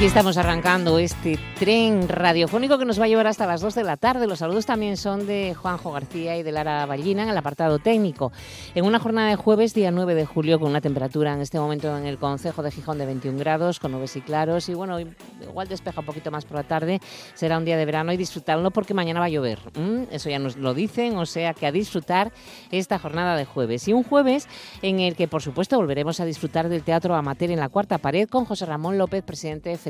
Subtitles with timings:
[0.00, 3.84] Aquí estamos arrancando este tren radiofónico que nos va a llevar hasta las 2 de
[3.84, 4.26] la tarde.
[4.26, 8.32] Los saludos también son de Juanjo García y de Lara Ballina en el apartado técnico.
[8.74, 11.94] En una jornada de jueves, día 9 de julio, con una temperatura en este momento
[11.98, 14.70] en el Concejo de Gijón de 21 grados, con nubes y claros.
[14.70, 16.98] Y bueno, igual despeja un poquito más por la tarde.
[17.34, 19.58] Será un día de verano y disfrutarlo porque mañana va a llover.
[20.10, 22.32] Eso ya nos lo dicen, o sea que a disfrutar
[22.70, 23.86] esta jornada de jueves.
[23.86, 24.48] Y un jueves
[24.80, 28.26] en el que, por supuesto, volveremos a disfrutar del Teatro Amateur en la cuarta pared
[28.30, 29.89] con José Ramón López, presidente de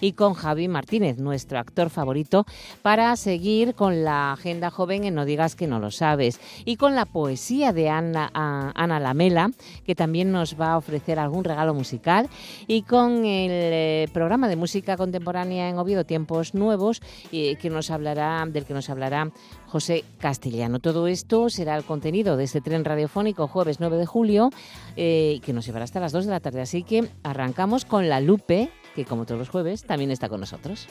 [0.00, 2.44] y con Javi Martínez, nuestro actor favorito,
[2.82, 6.94] para seguir con la agenda joven en No digas que no lo sabes y con
[6.94, 9.50] la poesía de Ana, Ana Lamela,
[9.84, 12.28] que también nos va a ofrecer algún regalo musical
[12.66, 17.00] y con el eh, programa de música contemporánea en Oviedo Tiempos Nuevos
[17.30, 19.30] que nos hablará del que nos hablará
[19.66, 20.80] José Castellano.
[20.80, 24.50] Todo esto será el contenido de este tren radiofónico jueves 9 de julio,
[24.96, 26.60] eh, que nos llevará hasta las 2 de la tarde.
[26.60, 30.88] Así que arrancamos con la Lupe, que como todos los jueves también está con nosotros.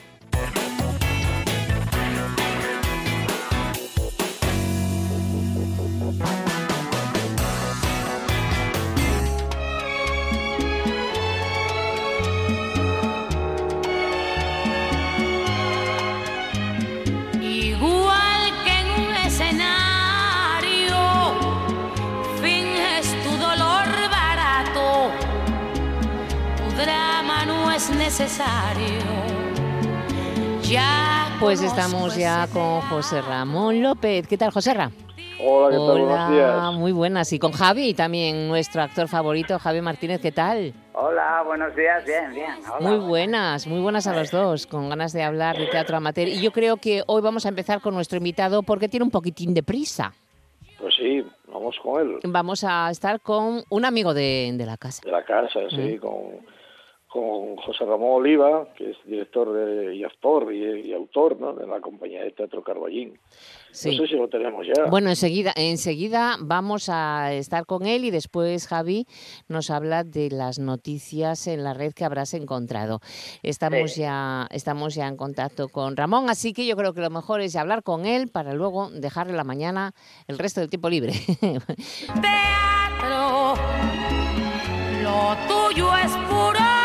[30.64, 34.28] Ya pues estamos ya con José Ramón López.
[34.28, 34.94] ¿Qué tal, José Ramón?
[35.42, 35.98] Hola, ¿qué tal?
[36.02, 36.72] Buenos días.
[36.74, 37.32] Muy buenas.
[37.32, 40.20] Y con Javi también, nuestro actor favorito, Javi Martínez.
[40.20, 40.74] ¿Qué tal?
[40.92, 42.04] Hola, buenos días.
[42.04, 42.52] Bien, bien.
[42.80, 46.28] muy buenas, muy buenas a los dos, con ganas de hablar de teatro amateur.
[46.28, 49.54] Y yo creo que hoy vamos a empezar con nuestro invitado porque tiene un poquitín
[49.54, 50.12] de prisa.
[50.78, 52.18] Pues sí, vamos con él.
[52.24, 55.00] Vamos a estar con un amigo de, la casa.
[55.02, 55.98] De la casa, sí, mm.
[55.98, 56.52] con
[57.12, 61.52] con José Ramón Oliva, que es director de, y actor y, autor ¿no?
[61.52, 63.10] de la compañía de teatro Carballín.
[63.10, 64.86] No sé si lo tenemos ya.
[64.86, 69.06] Bueno, enseguida, enseguida vamos a estar con él y después Javi
[69.46, 73.00] nos habla de las noticias en la red que habrás encontrado.
[73.42, 77.42] Estamos, ya, estamos ya en contacto con Ramón, así que yo creo que lo mejor
[77.42, 79.92] es hablar con él para luego dejarle la mañana
[80.28, 81.12] el resto del tiempo libre.
[82.22, 83.54] teatro,
[85.02, 86.81] lo tuyo es puro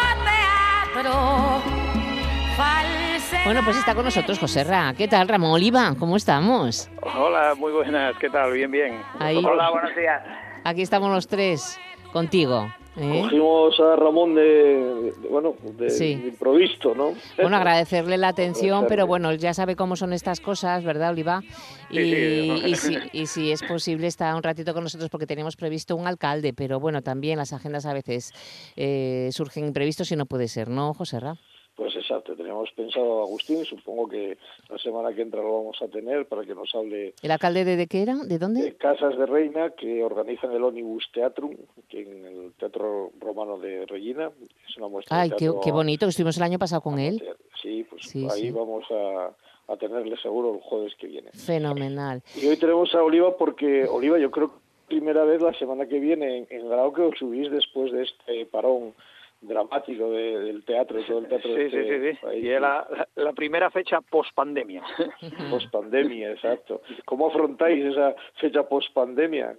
[3.46, 4.94] bueno, pues está con nosotros José Ra.
[4.98, 5.94] ¿Qué tal, Ramón Oliva?
[6.00, 6.90] ¿Cómo estamos?
[7.02, 8.16] Hola, muy buenas.
[8.18, 8.52] ¿Qué tal?
[8.54, 9.02] Bien, bien.
[9.20, 10.24] Hola, buenos días.
[10.64, 11.80] Aquí estamos los tres
[12.12, 12.68] contigo.
[12.98, 13.22] ¿Eh?
[13.22, 17.14] Cogimos a Ramón de, bueno, de, improvisto, ¿no?
[17.40, 21.42] Bueno, agradecerle la atención, pero bueno, ya sabe cómo son estas cosas, ¿verdad, Oliva?
[21.90, 25.96] Y, y, si, y, si, es posible está un ratito con nosotros porque tenemos previsto
[25.96, 28.34] un alcalde, pero bueno, también las agendas a veces
[28.76, 31.38] eh, surgen imprevistos y no puede ser, ¿no, José Ra?
[31.78, 34.36] Pues exacto, teníamos pensado Agustín, supongo que
[34.68, 37.14] la semana que entra lo vamos a tener para que nos hable...
[37.22, 38.16] ¿El alcalde de, qué era?
[38.16, 38.64] ¿De dónde?
[38.64, 41.56] De Casas de Reina, que organizan el Onibus Teatrum,
[41.88, 44.32] que en el Teatro Romano de Regina.
[44.68, 47.24] Es una muestra Ay, qué, qué, bonito, estuvimos el año pasado con él.
[47.62, 51.30] Sí, pues ahí vamos a, a tenerle seguro el jueves que viene.
[51.32, 52.24] Fenomenal.
[52.42, 54.58] Y hoy tenemos a Oliva porque, Oliva, yo creo que
[54.88, 58.48] primera vez la semana que viene en, en grado que os subís después de este
[58.48, 58.96] parón
[59.42, 61.54] dramático del teatro, todo el teatro.
[61.54, 64.84] Sí, este sí, sí, Y la, la, primera fecha post-pandemia.
[65.50, 66.82] Post-pandemia, exacto.
[67.06, 69.56] ¿Cómo afrontáis esa fecha post-pandemia?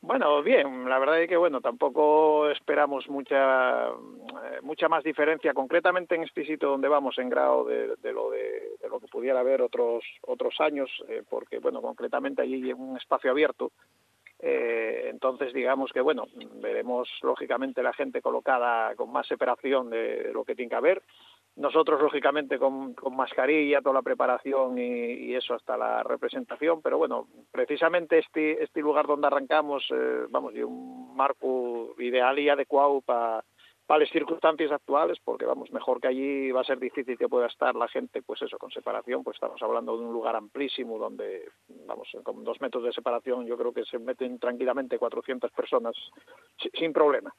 [0.00, 6.14] Bueno, bien, la verdad es que bueno, tampoco esperamos mucha eh, mucha más diferencia concretamente
[6.14, 10.04] en este sitio donde vamos en grado de, lo de, lo que pudiera haber otros
[10.22, 13.72] otros años, eh, porque bueno, concretamente allí en un espacio abierto
[14.40, 16.26] eh, entonces, digamos que, bueno,
[16.60, 21.02] veremos lógicamente la gente colocada con más separación de, lo que tiene que haber.
[21.56, 28.18] Nosotros, lógicamente, con, mascarilla, toda la preparación y, eso hasta la representación, pero bueno, precisamente
[28.18, 33.44] este, este lugar donde arrancamos, eh, vamos, y un marco ideal y adecuado para
[33.96, 37.74] las circunstancias actuales, porque vamos, mejor que allí va a ser difícil que pueda estar
[37.74, 41.48] la gente, pues eso, con separación, pues estamos hablando de un lugar amplísimo donde,
[41.86, 45.94] vamos, con dos metros de separación yo creo que se meten tranquilamente 400 personas
[46.74, 47.34] sin problema.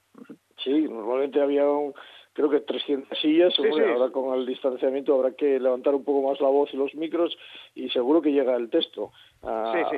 [0.57, 1.93] Sí, normalmente había un,
[2.33, 6.47] creo que 300 sillas, ahora con el distanciamiento habrá que levantar un poco más la
[6.47, 7.37] voz y los micros
[7.75, 9.11] y seguro que llega el texto.
[9.41, 9.97] sí, sí,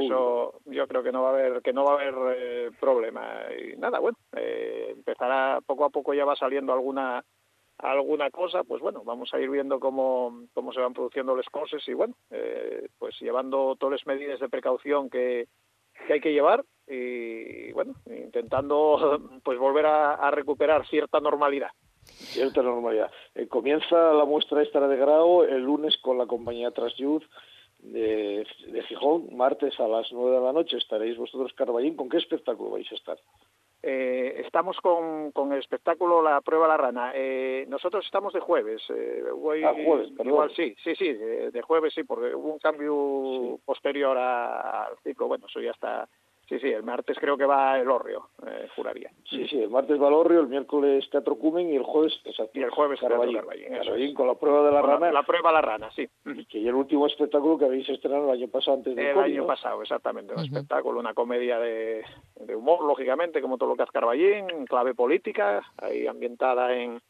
[0.00, 3.24] eso, yo creo que no va a haber que no va a haber eh, problema
[3.58, 7.24] y nada, bueno, eh, empezará poco a poco ya va saliendo alguna
[7.78, 11.86] alguna cosa, pues bueno, vamos a ir viendo cómo, cómo se van produciendo las cosas
[11.88, 15.46] y bueno, eh, pues llevando todas las medidas de precaución que,
[16.06, 21.70] que hay que llevar y bueno, intentando pues volver a, recuperar cierta normalidad.
[22.04, 23.10] Cierta normalidad.
[23.34, 27.22] Eh, comienza la muestra esta de Grau el lunes con la compañía Trasyud
[27.78, 31.96] de, de Gijón, martes a las nueve de la noche estaréis vosotros Carballín.
[31.96, 33.18] ¿Con qué espectáculo vais a estar?
[33.82, 37.12] Eh, estamos con, con, el espectáculo La Prueba la Rana.
[37.14, 38.82] Eh, nosotros estamos de jueves.
[38.90, 39.22] Eh,
[39.64, 44.98] ah, jueves, Igual sí, sí, sí, de, jueves sí, porque hubo un cambio posterior al
[45.02, 45.28] ciclo.
[45.28, 46.06] Bueno, eso ya está
[46.50, 49.08] Sí, sí, el martes creo que va el Orrio, eh, juraría.
[49.22, 52.58] Sí, sí, el martes va el Orrio, el miércoles Teatro Cumen y el jueves, exacto,
[52.58, 53.38] y el jueves Carballín,
[53.70, 55.12] Carballín, con la prueba de la rana.
[55.12, 56.08] La, prueba de la rana, sí.
[56.48, 59.80] Que el último espectáculo que habéis estrenado el año pasado antes del El año pasado,
[59.80, 62.04] exactamente, un espectáculo, una comedia de,
[62.52, 67.00] humor, lógicamente, como todo lo que es Carballín, clave política, ahí ambientada en,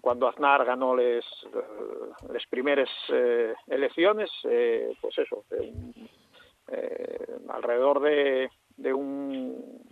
[0.00, 1.24] cuando Aznar ganó las
[2.32, 5.44] les primeras eh, elecciones, eh, pues eso,
[7.48, 9.82] alrededor de de un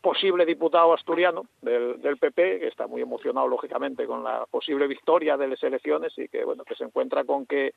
[0.00, 5.36] posible diputado asturiano del, del, PP, que está muy emocionado, lógicamente, con la posible victoria
[5.36, 7.74] de las elecciones y que, bueno, que se encuentra con que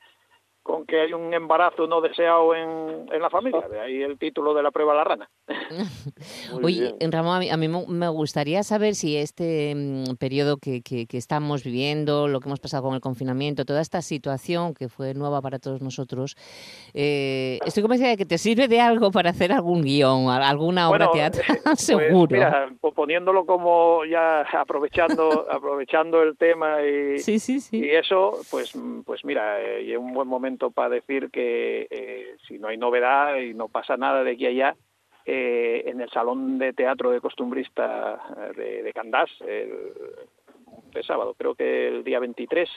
[0.64, 3.68] con que hay un embarazo no deseado en, en la familia.
[3.68, 5.30] De ahí el título de la prueba la rana.
[6.62, 12.28] Oye, Ramón, a mí, me gustaría saber si este mm, periodo que, que, estamos viviendo,
[12.28, 15.82] lo que hemos pasado con el confinamiento, toda esta situación que fue nueva para todos
[15.82, 16.34] nosotros,
[16.94, 21.10] eh, estoy convencida de que te sirve de algo para hacer algún guion, alguna obra
[21.10, 22.28] teatral, pues, seguro.
[22.30, 27.16] Mira, poniéndolo como ya aprovechando aprovechando el tema y,
[27.72, 28.72] y eso, pues,
[29.04, 33.36] pues mira, eh, y un buen momento para decir que eh, si no hay novedad
[33.36, 34.76] y no pasa nada de aquí a allá,
[35.26, 39.92] eh, en el Salón de Teatro de Costumbrista eh, de, de Candás, el,
[41.02, 42.70] sábado, creo que el día 23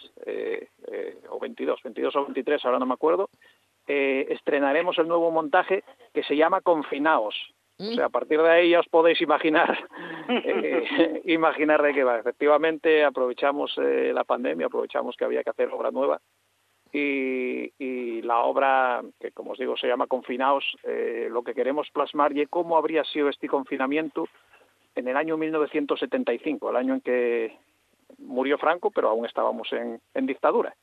[1.29, 3.29] o 22, 22 o 23, ahora no me acuerdo,
[3.85, 5.83] estrenaremos el nuevo montaje
[6.13, 7.35] que se llama Confinaos.
[7.79, 9.77] O sea, a partir de ahí ya os podéis imaginar,
[11.25, 12.18] imaginar de qué va.
[12.18, 16.19] Efectivamente, aprovechamos la pandemia, aprovechamos que había que hacer obra nueva
[16.98, 22.38] y, la obra, que como os digo se llama Confinaos, eh, lo que queremos plasmar
[22.38, 24.28] y cómo habría sido este confinamiento
[24.96, 27.58] en el año 1975, el año en que
[28.18, 30.76] murió Franco, pero aún estábamos en, dictadura.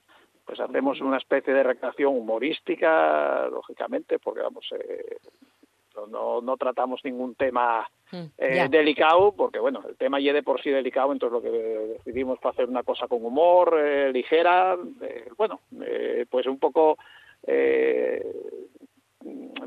[0.47, 5.17] Pues hacemos una especie de recreación humorística, lógicamente, porque vamos, eh,
[6.11, 10.63] no, no tratamos ningún tema mm, eh, delicado, porque bueno, el tema ya de por
[10.63, 15.29] sí delicado, entonces lo que decidimos fue hacer una cosa con humor, eh, ligera, eh,
[15.37, 15.61] bueno,
[16.31, 16.99] pues un poco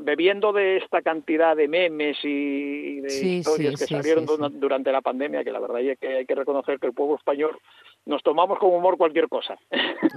[0.00, 4.24] bebiendo de esta cantidad de memes y de historias que salieron
[4.54, 7.58] durante la pandemia, que la verdad es que hay que reconocer que el pueblo español
[8.06, 9.58] nos tomamos con humor cualquier cosa.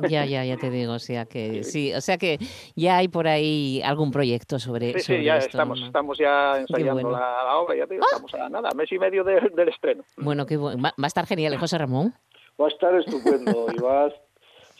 [0.10, 2.38] Ya, ya, ya te digo, o sea que sí, o sea que
[2.76, 7.58] ya hay por ahí algún proyecto sobre, sí, sí, ya estamos, estamos ya ensayando la,
[7.58, 8.16] obra, ya te digo, ¡Ah!
[8.16, 10.04] estamos a nada, mes y medio del estreno.
[10.18, 10.82] Bueno, qué bueno.
[10.82, 12.14] Va, a estar genial, ¿eh, José Ramón.
[12.60, 14.12] Va a estar estupendo y va a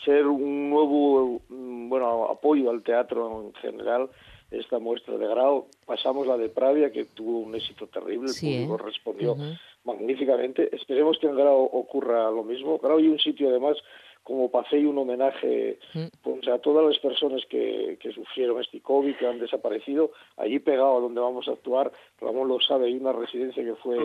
[0.04, 4.08] ser un nuevo, mm, bueno, apoyo al teatro en general
[4.52, 5.66] esta muestra de grado.
[5.86, 8.82] Pasamos la de Pravia, que tuvo un éxito terrible, el público ¿eh?
[8.84, 9.36] respondió
[9.84, 10.74] magníficamente.
[10.74, 12.78] Esperemos que en Grau ocurra lo mismo.
[12.78, 13.76] Grau y un sitio además
[14.22, 16.04] como para hacer un homenaje mm.
[16.22, 20.98] pues, a todas las personas que, que sufrieron este COVID, que han desaparecido, allí pegado
[20.98, 21.90] a donde vamos a actuar,
[22.20, 23.98] Ramón lo sabe, hay una residencia que fue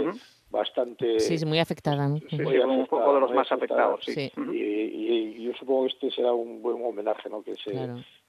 [0.50, 1.20] bastante...
[1.20, 2.10] Sí, muy afectada.
[2.30, 4.32] Sí, un poco de los más afectados, sí.
[4.52, 7.44] Y, yo supongo que este será un buen homenaje, ¿no?
[7.44, 7.72] Que se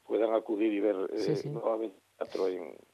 [0.06, 1.96] puedan acudir y ver eh, nuevamente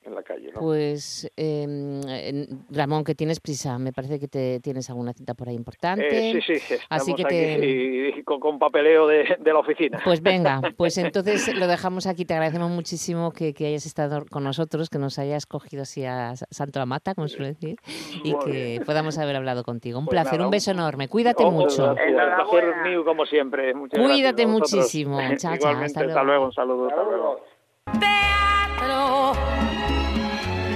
[0.04, 0.50] en, la calle.
[0.52, 0.60] ¿no?
[0.60, 5.54] Pues, eh, Ramón, que tienes prisa, me parece que te tienes alguna cita por ahí
[5.54, 6.30] importante.
[6.30, 8.24] Eh, sí, sí, Así que te...
[8.24, 10.00] con, papeleo de, la oficina.
[10.04, 12.24] Pues venga, pues entonces lo dejamos aquí.
[12.24, 16.80] Te agradecemos muchísimo que, hayas estado con nosotros, que nos hayas cogido así a Santo
[16.80, 17.76] Amata, como suele decir,
[18.22, 19.98] y que podamos haber hablado contigo.
[19.98, 21.08] Un pues placer, un beso enorme.
[21.08, 21.90] Cuídate mucho.
[21.90, 23.72] Un placer mío, como siempre.
[23.90, 25.18] Cuídate muchísimo.
[25.36, 25.74] Chao, chao.
[25.84, 26.14] Hasta luego.
[26.14, 26.44] hasta luego.
[26.46, 26.88] Un saludo.
[26.88, 27.53] Hasta luego.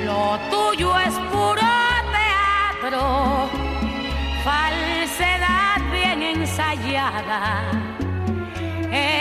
[0.05, 1.61] Lo tuyo es puro
[2.13, 3.49] teatro,
[4.43, 7.71] falsedad bien ensayada,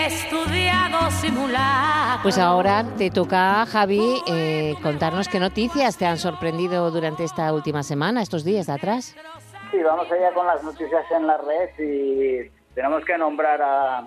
[0.06, 2.20] estudiado simular.
[2.24, 7.84] Pues ahora te toca, Javi, eh, contarnos qué noticias te han sorprendido durante esta última
[7.84, 9.16] semana, estos días de atrás.
[9.72, 13.98] Sí, vamos allá con las noticias en la red y tenemos que nombrar a,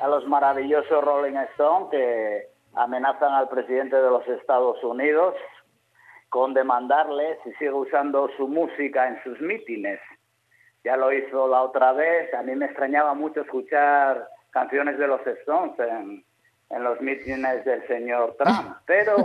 [0.00, 5.34] a los maravillosos Rolling Stone que amenazan al presidente de los Estados Unidos
[6.28, 10.00] con demandarle si sigue usando su música en sus mítines.
[10.84, 12.32] ya lo hizo la otra vez.
[12.34, 16.24] A mí me extrañaba mucho escuchar canciones de los Stones en,
[16.70, 19.16] en los mítines del señor Trump, pero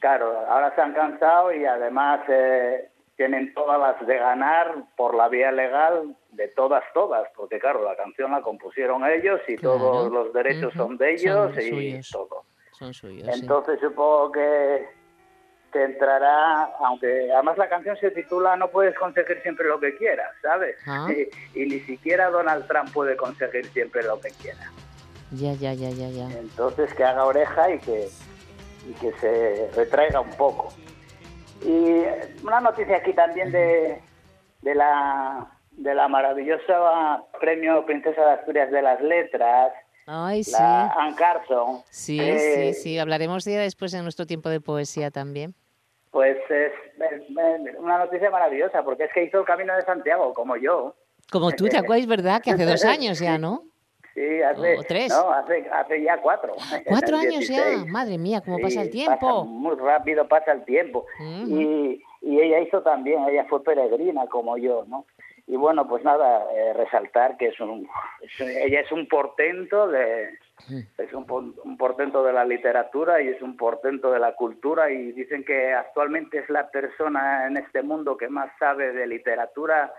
[0.00, 5.28] claro, ahora se han cansado y además eh, tienen todas las de ganar por la
[5.28, 9.78] vía legal de todas, todas, porque claro, la canción la compusieron ellos y Claro.
[9.78, 12.10] todos los derechos son de ellos Son y suyos.
[12.10, 12.42] todo.
[12.72, 13.28] Son suyos.
[13.32, 13.40] sí.
[13.40, 14.88] Entonces supongo que,
[15.72, 20.30] que entrará, aunque además la canción se titula No puedes conseguir siempre lo que quieras,
[20.42, 20.76] ¿sabes?
[20.86, 21.06] Ah.
[21.54, 24.70] Y, y ni siquiera Donald Trump puede conseguir siempre lo que quiera.
[25.30, 26.30] Ya, ya, ya, ya, ya.
[26.38, 28.08] Entonces que haga oreja y que,
[28.88, 30.68] y que se retraiga un poco.
[31.64, 34.00] Y una noticia aquí también de,
[34.62, 39.72] de la de la maravillosa premio Princesa de Asturias de las Letras,
[40.06, 40.52] Ay, sí.
[40.52, 41.78] la Ann Carson.
[41.90, 42.98] Sí, eh, sí, sí.
[42.98, 45.54] Hablaremos de ella después en nuestro tiempo de poesía también.
[46.12, 46.70] Pues es,
[47.10, 50.94] es- es una noticia maravillosa, porque es que hizo el Camino de Santiago, como yo.
[51.32, 52.40] Como tú, ¿te acuerdas, verdad?
[52.40, 53.64] Que hace dos años ya, ¿no?
[54.14, 55.08] Sí, hace, O tres.
[55.10, 56.54] No, hace, hace ya cuatro.
[56.86, 57.64] Cuatro años ya.
[57.64, 57.86] 16.
[57.88, 59.44] Madre mía, cómo Sí, pasa el pasa tiempo.
[59.44, 61.04] muy rápido pasa el tiempo.
[61.46, 65.04] Y, y ella hizo también, ella fue peregrina como yo, ¿no?
[65.46, 67.86] Y bueno, pues nada, eh, resaltar que es un,
[68.22, 70.30] es- ella es un portento de,
[70.96, 75.12] es un, un portento de la literatura y es un portento de la cultura y
[75.12, 79.92] dicen que actualmente es la persona en este mundo que más sabe de literatura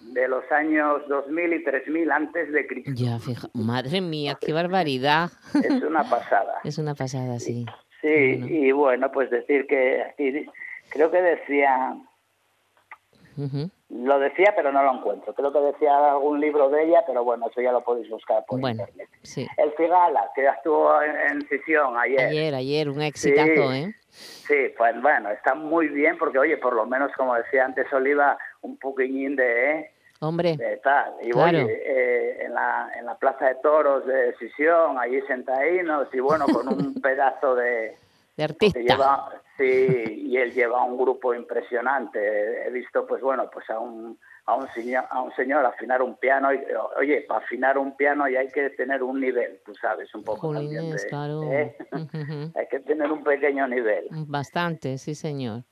[0.00, 2.90] de los años 2000 y 3000 antes de Cristo.
[2.94, 3.48] Ya, fija.
[3.54, 5.30] Madre mía, qué barbaridad.
[5.62, 6.54] Es una pasada.
[6.64, 7.66] Es una pasada, sí.
[8.00, 8.46] Sí, Bueno.
[8.48, 10.46] y bueno, pues decir que aquí
[10.88, 11.96] creo que decía,
[13.90, 17.46] lo decía pero no lo encuentro, creo que decía algún libro de ella, pero bueno,
[17.50, 19.08] eso ya lo podéis buscar por Bueno, internet.
[19.22, 19.46] sí.
[19.56, 22.20] El Cigala, que ya estuvo en, en Sisión ayer.
[22.20, 23.76] Ayer, ayer, un exitazo, Sí.
[23.76, 23.94] ¿eh?
[24.10, 28.36] Sí, pues bueno, está muy bien porque, oye, por lo menos, como decía antes Oliva,
[28.62, 29.90] un poquillín de.
[30.22, 31.14] Hombre, de tal.
[31.22, 31.58] Y Claro.
[31.64, 36.44] oye, eh, en, la, en la Plaza de Toros de Sisión, allí sentaínos, y bueno,
[36.46, 37.96] con un pedazo de...
[38.38, 38.78] artista.
[38.80, 42.66] lleva, sí, y él lleva un grupo impresionante.
[42.66, 46.16] He visto, pues bueno, pues a un, a un señor, a un señor afinar un
[46.16, 46.52] piano.
[46.52, 46.60] Y,
[46.98, 50.52] oye, para afinar un piano ya hay que tener un nivel, tú sabes, un poco
[50.52, 50.90] también.
[50.90, 51.42] De- claro.
[51.44, 51.76] ¿eh?
[52.56, 54.06] Hay que tener un pequeño nivel.
[54.26, 55.64] Bastante, sí, señor.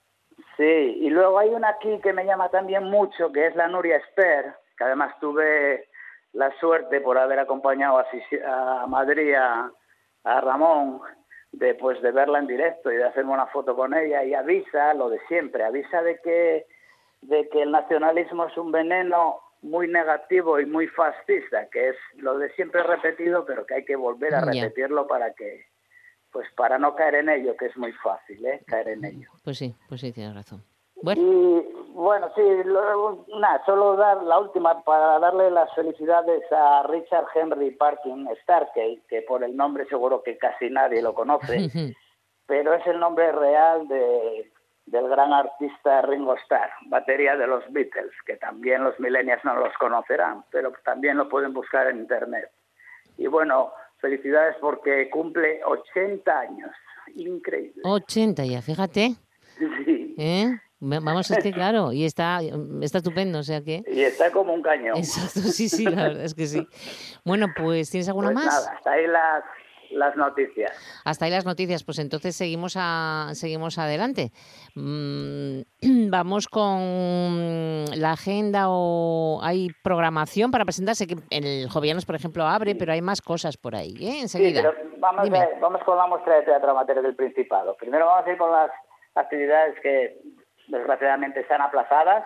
[0.58, 3.98] Sí, y luego hay una aquí que me llama también mucho, que es la Nuria
[3.98, 5.88] Esper, que además tuve
[6.32, 9.70] la suerte por haber acompañado a, Madrid a,
[10.24, 11.00] a Ramón,
[11.52, 14.94] de, pues, de verla en directo y de hacerme una foto con ella, y avisa
[14.94, 16.66] lo de siempre, avisa de que,
[17.22, 22.36] de que el nacionalismo es un veneno muy negativo y muy fascista, que es lo
[22.36, 25.66] de siempre repetido, pero que hay que volver a repetirlo para que,
[26.32, 28.62] pues para no caer en ello, que es muy fácil, ¿eh?
[28.66, 29.30] caer en ello.
[29.42, 30.62] Pues sí, pues sí, tienes razón.
[31.00, 32.42] Bueno, Y bueno, sí,
[33.38, 39.22] nada, solo dar la última para darle las felicidades a Richard Henry Parkin Starkey, que
[39.22, 41.68] por el nombre seguro que casi nadie lo conoce,
[42.46, 44.50] pero es el nombre real de,
[44.86, 49.72] del gran artista Ringo Starr, batería de los Beatles, que también los millennials no los
[49.78, 52.50] conocerán, pero también lo pueden buscar en internet.
[53.16, 56.70] Y bueno, felicidades porque cumple 80 años,
[57.14, 57.82] increíble.
[57.84, 59.14] 80 ya, fíjate.
[59.58, 60.14] Sí.
[60.18, 60.46] ¿eh?
[60.80, 62.40] Va- Vamos, es que claro, y está,
[62.82, 63.82] está estupendo, o sea que...
[63.90, 64.96] Y está como un cañón.
[64.96, 66.64] Exacto, sí, sí, la verdad es que sí.
[67.24, 68.54] Bueno, pues ¿tienes alguna Pues más?
[68.54, 69.42] nada, hasta ahí las,
[69.90, 70.70] las noticias.
[71.04, 74.32] Hasta ahí las noticias, pues entonces seguimos a, seguimos adelante.
[74.74, 75.60] Mm,
[76.10, 82.74] vamos con la agenda o hay programación para presentarse, que el Jovianos, por ejemplo, abre,
[82.74, 84.12] pero hay más cosas por ahí, ¿eh?
[84.12, 84.62] Sí, Enseguida.
[84.62, 85.38] pero vamos, Dime.
[85.38, 87.76] a- vamos con la muestra de teatro amateur del Principado.
[87.76, 88.70] Primero vamos a ir con las
[89.14, 90.20] actividades que
[90.68, 92.24] desgraciadamente están aplazadas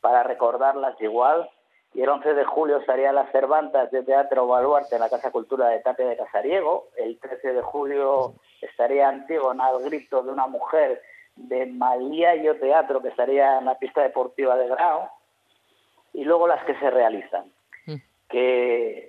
[0.00, 1.48] para recordarlas igual.
[1.94, 5.68] Y el 11 de julio estarían las Cervantas de Teatro Baluarte en la Casa Cultura
[5.68, 6.88] de Tapia de Casariego.
[6.96, 11.02] El 13 de julio estaría Antígona al grito de una mujer
[11.36, 15.10] de Maliayo Teatro que estaría en la pista deportiva de Grao.
[16.12, 17.50] Y luego las que se realizan
[17.86, 17.96] Mm.
[18.28, 19.08] que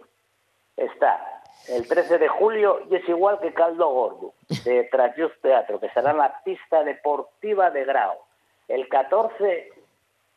[0.77, 4.33] está el 13 de julio y es igual que Caldo Gordo,
[4.63, 8.17] de Trajus Teatro, que estará en la pista deportiva de Grau.
[8.69, 9.73] El 14,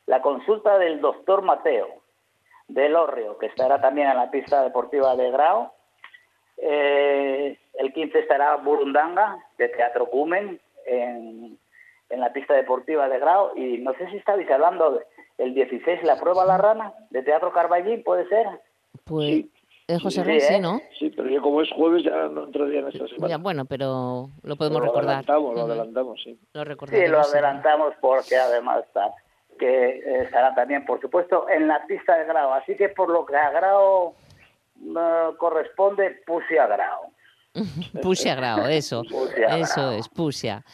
[0.06, 2.01] la consulta del doctor Mateo,
[2.68, 5.70] del Orrio, que estará también en la pista deportiva de Grau.
[6.58, 11.58] Eh, el 15 estará Burundanga, de Teatro Cumen, en,
[12.10, 13.56] en la pista deportiva de Grau.
[13.56, 15.06] Y no sé si estabais hablando de-
[15.38, 18.46] el 16, la prueba La Rana, de Teatro Carballín, ¿puede ser?
[19.04, 19.46] Pues
[19.88, 20.60] es José Sí, Rey, sí, ¿eh?
[20.60, 20.80] ¿no?
[20.98, 23.28] Sí, pero yo como es jueves ya no entraría en esta semana.
[23.28, 25.08] Ya, bueno, pero lo podemos lo recordar.
[25.16, 26.38] adelantamos, lo adelantamos, sí.
[26.52, 27.30] Lo Sí, recordaremos, lo sí.
[27.32, 29.10] adelantamos porque además está.
[29.62, 32.52] Que eh, estará también, por supuesto, en la pista de Grau.
[32.52, 34.14] Así que por lo que a Grau
[34.76, 37.12] eh, corresponde, puse a Grau.
[38.02, 39.02] Pusia Grau, eso.
[39.10, 39.92] Pusia eso Grau.
[39.92, 40.64] es, Pusia.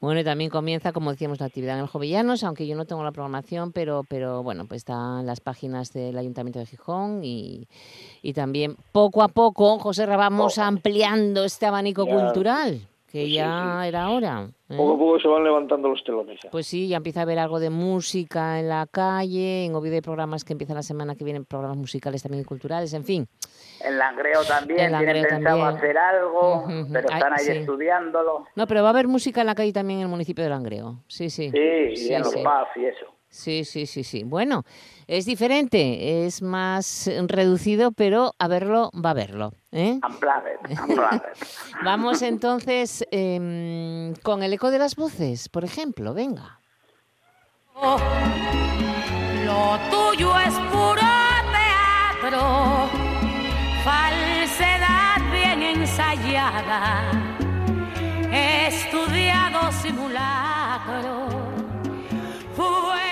[0.00, 3.02] Bueno, y también comienza, como decíamos, la actividad en el Jovellanos, aunque yo no tengo
[3.02, 7.66] la programación, pero, pero bueno, pues están las páginas del Ayuntamiento de Gijón y,
[8.22, 12.14] y también poco a poco, José Ra, vamos ampliando este abanico Ya.
[12.14, 14.48] cultural, que Sí, ya era hora.
[14.68, 14.76] ¿eh?
[14.76, 16.38] Poco a poco se van levantando los telones.
[16.44, 16.50] ya.
[16.50, 20.00] Pues sí, ya empieza a haber algo de música en la calle, en Oviedo hay
[20.02, 23.26] programas que empiezan la semana que viene, programas musicales también y culturales, en fin.
[23.80, 25.76] En Langreo también En Langreo tienen pensado también.
[25.78, 27.58] hacer algo, pero están Ay, ahí sí.
[27.60, 28.46] estudiándolo.
[28.56, 31.02] No, pero va a haber música en la calle también en el municipio de Langreo.
[31.08, 31.50] Sí, sí.
[31.50, 31.58] Sí,
[32.08, 33.06] y en los pubs y eso.
[33.38, 34.24] Sí, sí, sí, sí.
[34.24, 34.64] Bueno,
[35.06, 39.52] es diferente, es más reducido, pero a verlo va a verlo.
[39.70, 40.00] ¿eh?
[40.04, 41.22] Unplugged, unplugged.
[41.84, 46.14] Vamos entonces em, con el eco de las voces, por ejemplo.
[46.14, 46.58] Venga.
[49.44, 51.00] Lo tuyo es puro
[51.54, 52.90] teatro,
[53.84, 57.12] falsedad bien ensayada,
[58.32, 61.28] estudiado simulacro.
[62.56, 63.07] Fue.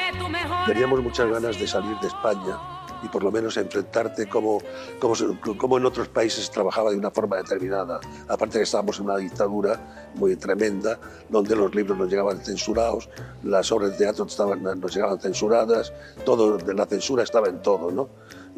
[0.66, 2.58] Teníamos muchas ganas de salir de España
[3.02, 4.58] y por lo menos enfrentarte como,
[4.98, 5.14] como,
[5.58, 8.00] como en otros países se trabajaba de una forma determinada.
[8.28, 13.08] Aparte que estábamos en una dictadura muy tremenda, donde los libros nos llegaban censurados,
[13.44, 15.92] las obras de teatro estaban, nos llegaban censuradas,
[16.24, 18.08] todo, la censura estaba en todo, ¿no?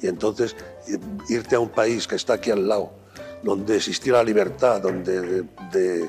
[0.01, 2.91] Y entonces i- irte a un país que está aquí al lado,
[3.43, 6.09] donde existiera la libertad, donde de- de-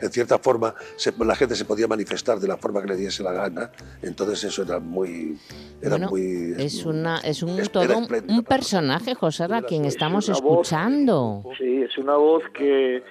[0.00, 3.22] en cierta forma se- la gente se podía manifestar de la forma que le diese
[3.22, 3.70] la gana,
[4.02, 5.38] entonces eso era muy...
[5.80, 10.28] Era Bueno, muy es una es un todo un, un personaje, José Es quien estamos
[10.28, 11.44] escuchando.
[11.58, 13.02] Sí, es una voz que,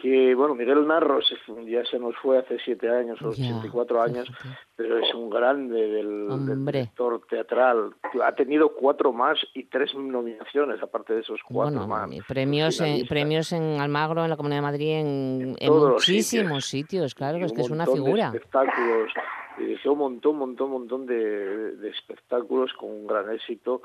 [0.00, 1.36] que bueno, Miguel Narro se
[1.66, 4.30] ya se nos fue hace siete años o Ya, 84 años,
[4.76, 6.28] pero es un grande del,
[6.72, 7.94] sector teatral.
[8.22, 12.10] Ha tenido cuatro más y tres nominaciones, aparte de esos cuatro Bueno, más.
[12.28, 17.44] premios en, premios en Almagro, en la Comunidad de Madrid, en, muchísimos sitios, claro, Y
[17.44, 18.26] es que es una montón de figura.
[18.28, 19.12] espectáculos,
[19.58, 23.82] dirigió un montón, montón, montón de, de espectáculos con un gran éxito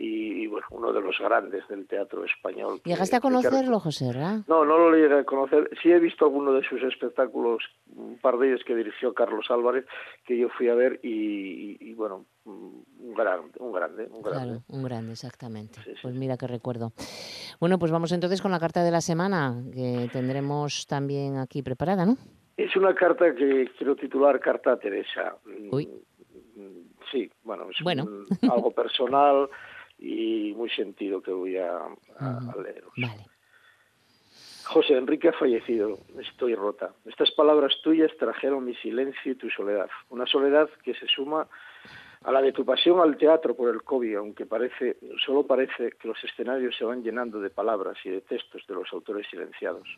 [0.00, 2.80] y, bueno, uno de los grandes del teatro español.
[2.82, 4.42] que- ¿Llegaste a que conocerlo, José Ra?
[4.46, 5.68] no, no lo llegué a conocer.
[5.82, 7.62] Sí he visto alguno de sus espectáculos,
[7.96, 9.84] un par de ellos que dirigió Carlos Álvarez,
[10.24, 14.44] que yo fui a ver y, y- y, bueno, un grande, un grande, un grande.
[14.44, 15.80] Claro, un grande, exactamente.
[15.82, 15.98] Sí, sí.
[16.02, 16.92] Pues mira qué recuerdo.
[17.60, 22.06] Bueno, pues vamos entonces con la carta de la semana, que tendremos también aquí preparada,
[22.06, 22.16] ¿no?
[22.56, 25.36] Es una carta que quiero titular Carta a Teresa.
[25.44, 25.86] Mm, Uy.
[26.56, 28.04] mm, Sí, bueno, es Bueno.
[28.04, 29.48] un- algo personal
[29.98, 32.92] y muy sentido que voy a, a- a leeros.
[32.96, 33.26] Vale.
[34.66, 36.92] José Enrique ha fallecido, estoy rota.
[37.06, 39.88] Estas palabras tuyas trajeron mi silencio y tu soledad.
[40.10, 41.48] Una soledad que se suma
[42.22, 46.08] a la de tu pasión al teatro por el COVID, aunque parece, solo parece que
[46.08, 49.88] los escenarios se van llenando de palabras y de textos de los autores silenciados.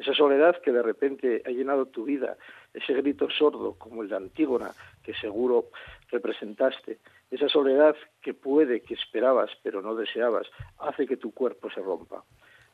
[0.00, 2.38] Esa soledad que de repente ha llenado tu vida,
[2.72, 4.70] ese grito sordo como el de Antígona
[5.02, 5.66] que seguro
[6.10, 10.46] representaste, esa soledad que puede que esperabas pero no deseabas,
[10.78, 12.24] hace que tu cuerpo se rompa.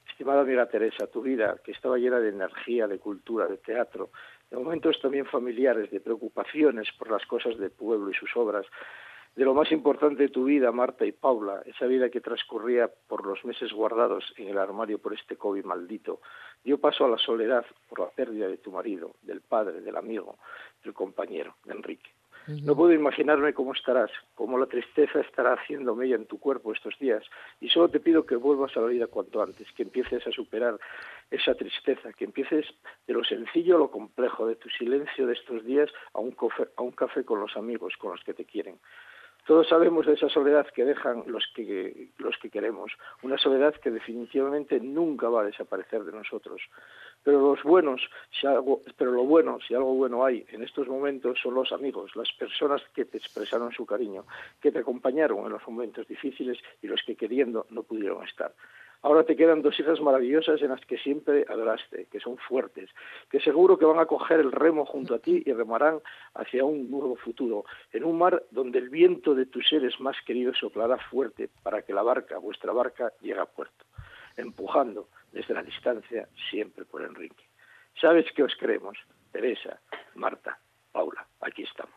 [0.08, 4.10] Estimada amiga Teresa, tu vida, que estaba llena de energía, de cultura, de teatro,
[4.48, 8.66] de momentos también familiares, de preocupaciones por las cosas del pueblo y sus obras,
[9.36, 13.26] de lo más importante de tu vida, Marta y Paula, esa vida que transcurría por
[13.26, 16.20] los meses guardados en el armario por este COVID maldito,
[16.64, 20.36] dio paso a la soledad por la pérdida de tu marido, del padre, del amigo,
[20.82, 22.10] del compañero, de Enrique.
[22.62, 26.96] No puedo imaginarme cómo estarás, cómo la tristeza estará haciendo mella en tu cuerpo estos
[27.00, 27.24] días,
[27.60, 30.78] y solo te pido que vuelvas a la vida cuanto antes, que empieces a superar
[31.28, 32.64] esa tristeza, que empieces
[33.08, 36.68] de lo sencillo a lo complejo, de tu silencio de estos días a un, cofe-
[36.76, 38.78] a un café con los amigos, con los que te quieren.
[39.46, 42.90] Todos sabemos de esa soledad que dejan los que, los que queremos,
[43.22, 46.60] una soledad que definitivamente nunca va a desaparecer de nosotros.
[47.22, 51.38] Pero los buenos, si algo, pero lo bueno, si algo bueno hay en estos momentos,
[51.40, 54.24] son los amigos, las personas que te expresaron su cariño,
[54.60, 58.52] que te acompañaron en los momentos difíciles y los que queriendo no pudieron estar.
[59.02, 62.90] Ahora te quedan dos hijas maravillosas en las que siempre adoraste, que son fuertes,
[63.30, 66.00] que seguro que van a coger el remo junto a ti y remarán
[66.34, 70.58] hacia un nuevo futuro, en un mar donde el viento de tus seres más queridos
[70.58, 73.84] soplará fuerte para que la barca, vuestra barca, llegue a puerto,
[74.36, 77.44] empujando desde la distancia siempre por Enrique.
[78.00, 78.98] Sabes que os queremos,
[79.32, 79.80] Teresa,
[80.14, 80.58] Marta,
[80.92, 81.96] Paula, aquí estamos.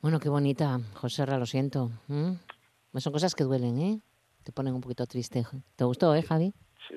[0.00, 1.90] Bueno, qué bonita, José lo siento.
[2.08, 4.00] Son cosas que duelen, ¿eh?
[4.48, 5.42] Te ponen un poquito triste.
[5.76, 6.54] ¿Te gustó, eh, Javi?
[6.88, 6.96] Sí,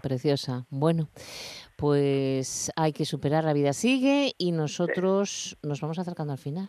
[0.00, 0.64] Preciosa.
[0.70, 1.08] Bueno,
[1.76, 6.68] pues hay que superar, la vida sigue y nosotros nos vamos acercando al final.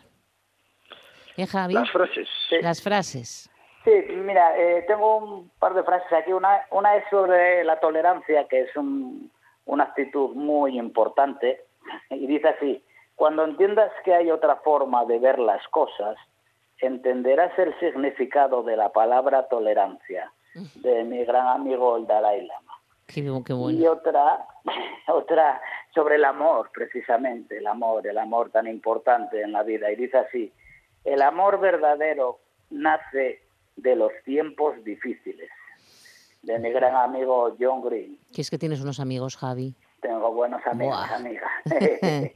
[1.37, 1.75] ¿Eh, Javi?
[1.75, 2.27] Las frases.
[2.49, 2.55] Sí.
[2.59, 3.51] Las frases.
[3.83, 6.33] Sí, mira, eh, tengo un par de frases aquí.
[6.33, 9.31] Una, una es sobre la tolerancia, que es un-
[9.65, 11.61] una actitud muy importante.
[12.09, 12.83] Y dice así,
[13.15, 16.15] cuando entiendas que hay otra forma de ver las cosas,
[16.79, 20.31] entenderás el significado de la palabra tolerancia,
[20.75, 22.73] de mi gran amigo el Dalai Lama.
[23.05, 23.91] Qué, qué Y bueno.
[23.91, 24.45] otra,
[25.07, 25.61] otra
[25.93, 29.91] sobre el amor, precisamente, el amor, el amor tan importante en la vida.
[29.91, 30.51] Y dice así,
[31.03, 33.41] el amor verdadero nace
[33.75, 35.49] de los tiempos difíciles.
[36.41, 38.19] De mi gran amigo John Green.
[38.33, 39.75] Que es que tienes unos amigos, Javi.
[40.05, 41.15] Tengo buenos amigos, Buah.
[41.15, 41.51] amigas.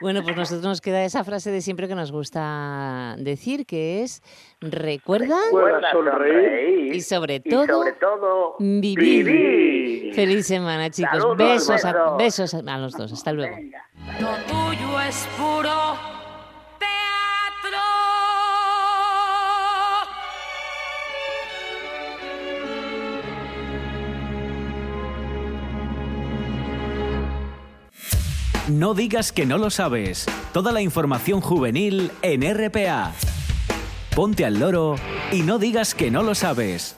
[0.00, 4.20] Bueno, pues nosotros nos queda esa frase de siempre que nos gusta decir, que es
[4.60, 9.24] recuerda Recuerda sonreír y sobre y todo, sobre todo vivir.
[9.24, 10.14] vivir.
[10.14, 11.12] Feliz semana, chicos.
[11.12, 12.52] Saludos, besos, a, besos.
[12.52, 13.12] besos a los dos.
[13.12, 13.54] Hasta luego.
[13.54, 13.88] Venga.
[14.20, 15.70] Lo tuyo es puro
[28.68, 30.26] No digas que no lo sabes.
[30.52, 33.12] Toda la información juvenil en RPA.
[34.14, 34.94] Ponte al loro
[35.32, 36.94] y no digas que no lo sabes.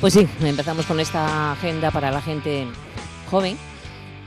[0.00, 2.68] Pues sí, empezamos con esta agenda para la gente
[3.28, 3.58] joven.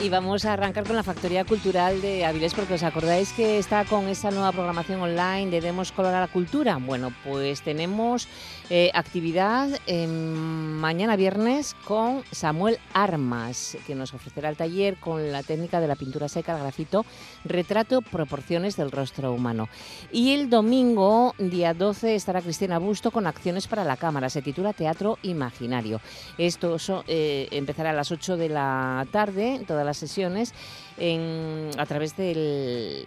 [0.04, 3.86] Y vamos a arrancar con la Factoría Cultural de Avilés, porque os acordáis que está
[3.86, 6.78] con esa nueva programación online de Demos Color a la Cultura.
[6.78, 8.28] Bueno, pues tenemos
[8.72, 15.80] eh, actividad mañana viernes con Samuel Armas, que nos ofrecerá el taller con la técnica
[15.80, 17.06] de la pintura seca, el grafito,
[17.46, 19.70] retrato, proporciones del rostro humano.
[20.12, 24.32] Y el domingo, día 12, estará Cristina Busto con acciones para la cámara.
[24.32, 26.02] Se titula Teatro Imaginario.
[26.40, 30.54] Esto eh, empezará a las 8 de la tarde, todas las sesiones,
[30.98, 33.06] en- a través del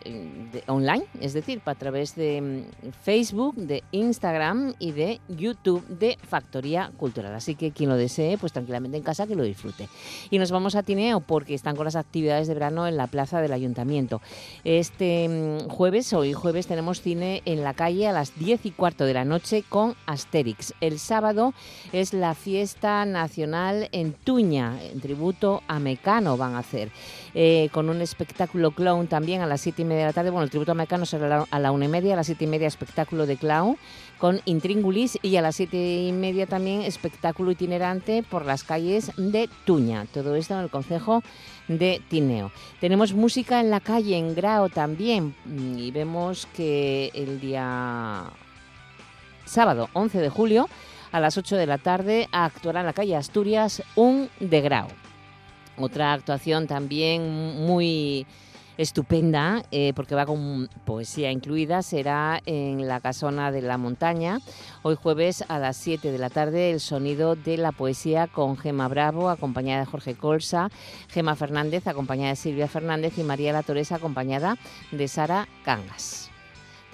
[0.53, 6.19] de- online, es decir, a través de mm, Facebook, de Instagram y de YouTube de
[6.23, 7.35] Factoría Cultural.
[7.35, 9.89] Así que quien lo desee, pues tranquilamente en casa que lo disfrute.
[10.31, 13.41] Y nos vamos a Tineo porque están con las actividades de verano en la plaza
[13.41, 14.21] del ayuntamiento.
[14.65, 19.05] Este mm, jueves, hoy jueves, tenemos cine en la calle a las 10 y cuarto
[19.05, 20.75] de la noche con Asterix.
[20.81, 21.55] El sábado
[21.93, 26.91] es la fiesta nacional en Tuña, en tributo a Mecano van a hacer.
[27.37, 30.31] Eh, con un espectáculo clown también a las 7 y media de la tarde.
[30.31, 32.27] Bueno, el tributo a Mecano será a la- a la una y media, a las
[32.27, 33.77] 7 y media espectáculo de clown
[34.19, 39.49] con Intríngulis y a las 7 y media también espectáculo itinerante por las calles de
[39.65, 40.07] Tuña.
[40.15, 41.23] Todo esto en el concejo
[41.67, 42.53] de Tineo.
[42.81, 48.27] Tenemos música en la calle, en Grao también, mm, y vemos que el día
[49.45, 50.69] sábado 11 de julio
[51.11, 54.87] a las 8 de la tarde actuará en la calle Asturias un de Grao.
[55.77, 58.27] Otra actuación también muy
[58.77, 64.41] estupenda, eh, porque va con poesía incluida, será en la Casona de la Montaña,
[64.83, 68.89] hoy jueves a las 7 de la tarde, el sonido de la poesía con Gema
[68.89, 70.71] Bravo, acompañada de Jorge Colsa,
[71.09, 74.57] Gema Fernández, acompañada de Silvia Fernández y María La Toresa, acompañada
[74.91, 76.34] de Sara Cangas.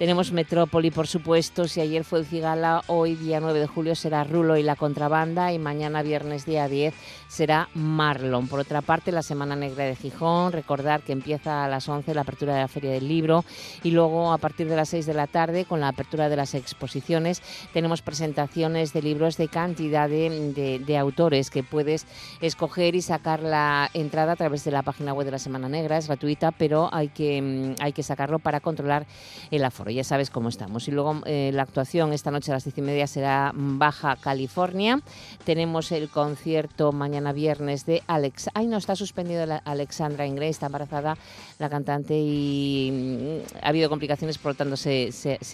[0.01, 1.67] Tenemos Metrópoli, por supuesto.
[1.67, 5.53] Si ayer fue el Cigala, hoy día 9 de julio será Rulo y la contrabanda
[5.53, 6.95] y mañana viernes día 10
[7.27, 8.47] será Marlon.
[8.47, 12.21] Por otra parte, la Semana Negra de Gijón, recordar que empieza a las 11 la
[12.21, 13.45] apertura de la Feria del Libro
[13.83, 16.55] y luego a partir de las 6 de la tarde con la apertura de las
[16.55, 22.07] exposiciones tenemos presentaciones de libros de cantidad de, de- autores que puedes
[22.41, 25.97] escoger y sacar la entrada a través de la página web de la Semana Negra.
[25.97, 29.05] Es gratuita, pero hay que, mm, hay que sacarlo para controlar
[29.51, 29.90] el aforo.
[29.91, 30.87] Ya sabes cómo estamos.
[30.87, 34.99] Y luego eh, la actuación esta noche a las diez y media será Baja California.
[35.43, 38.49] Tenemos el concierto mañana viernes de Alex.
[38.53, 41.17] Ay, no, está suspendido Alexandra Ingray, está embarazada
[41.59, 45.11] la cantante y mm, ha habido complicaciones, por lo tanto se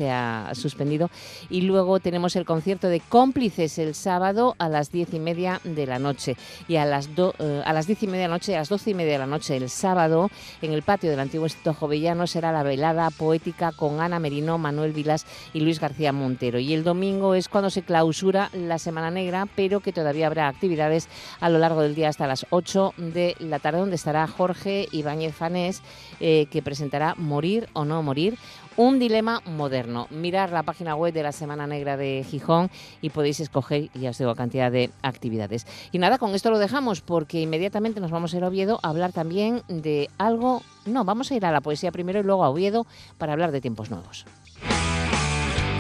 [0.09, 1.09] ha suspendido.
[1.49, 5.85] Y luego tenemos el concierto de cómplices el sábado a las diez y media de
[5.85, 6.35] la noche.
[6.67, 8.69] Y a las, do- eh, a las diez y media de la noche, a las
[8.69, 10.29] doce y media de la noche el sábado,
[10.61, 14.93] en el patio del antiguo Instituto Jovellano será la velada poética con Ana Merino, Manuel
[14.93, 16.59] Vilas y Luis García Montero.
[16.59, 21.09] Y el domingo es cuando se clausura la Semana Negra, pero que todavía habrá actividades
[21.39, 25.35] a lo largo del día hasta las 8 de la tarde, donde estará Jorge Ibáñez
[25.35, 25.81] Fanés,
[26.19, 28.37] eh, que presentará Morir o no morir.
[28.77, 30.05] Un dilema moderno.
[30.11, 32.69] Mirar la página web de la Semana Negra de Gijón
[33.01, 35.65] y podéis escoger, ya os digo, cantidad de actividades.
[35.91, 38.89] Y nada, con esto lo dejamos porque inmediatamente nos vamos a ir a Oviedo a
[38.89, 40.61] hablar también de algo.
[40.85, 42.85] No, vamos a ir a la poesía primero y luego a Oviedo
[43.17, 44.25] para hablar de tiempos nuevos.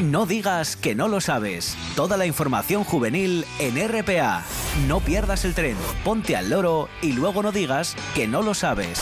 [0.01, 1.77] No digas que no lo sabes.
[1.95, 4.43] Toda la información juvenil en RPA.
[4.87, 9.01] No pierdas el tren, ponte al loro y luego no digas que no lo sabes.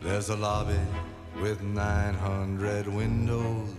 [0.00, 0.78] There's a lobby
[1.42, 3.74] with 900 windows.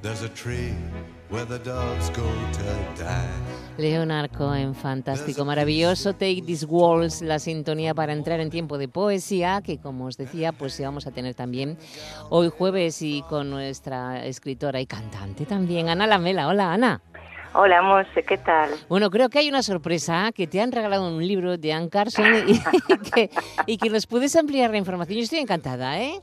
[0.00, 0.74] There's a tree
[1.28, 3.28] where the doves go to die.
[3.78, 6.12] Leonard Cohen, fantástico, maravilloso.
[6.12, 10.52] Take This Walls, la sintonía para entrar en tiempo de poesía, que como os decía,
[10.52, 11.78] pues vamos a tener también
[12.30, 16.46] hoy jueves y con nuestra escritora y cantante también, Ana Lamela.
[16.46, 17.00] Hola, Ana.
[17.54, 18.70] Hola, Monse, ¿qué tal?
[18.88, 22.24] Bueno, creo que hay una sorpresa, que te han regalado un libro de Anne Carson
[22.48, 22.58] y,
[23.10, 23.30] que,
[23.66, 25.18] y que nos puedes ampliar la información.
[25.18, 26.14] Yo estoy encantada, ¿eh?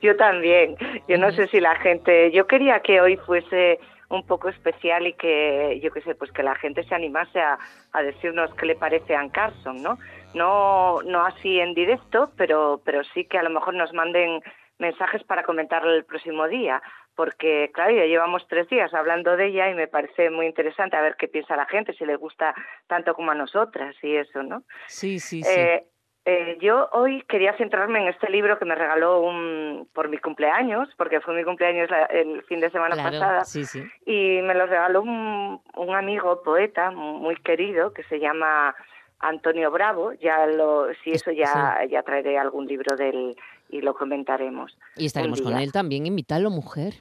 [0.00, 0.76] Yo también.
[1.08, 2.30] Yo no sé si la gente...
[2.30, 6.44] Yo quería que hoy fuese un poco especial y que, yo qué sé, pues que
[6.44, 7.58] la gente se animase a,
[7.92, 9.98] a decirnos qué le parece a Anne Carson, ¿no?
[10.34, 14.40] No, no así en directo, pero, pero sí que a lo mejor nos manden
[14.78, 16.80] mensajes para comentarlo el próximo día,
[17.18, 21.00] porque claro, ya llevamos tres días hablando de ella y me parece muy interesante a
[21.00, 22.54] ver qué piensa la gente, si le gusta
[22.86, 24.62] tanto como a nosotras y eso, ¿no?
[24.86, 25.60] Sí, sí, sí.
[25.60, 25.84] Eh,
[26.26, 30.88] eh, yo hoy quería centrarme en este libro que me regaló un, por mi cumpleaños,
[30.96, 33.82] porque fue mi cumpleaños la- el fin de semana Claro, pasada, sí, sí.
[34.06, 38.76] y me lo regaló un, un amigo poeta muy querido que se llama
[39.18, 40.12] Antonio Bravo.
[40.12, 43.36] Ya lo, si eso ya, ya traeré algún libro de él
[43.68, 44.76] y lo comentaremos.
[44.96, 46.06] Y estaremos un con él también.
[46.06, 46.94] Invítalo, mujer.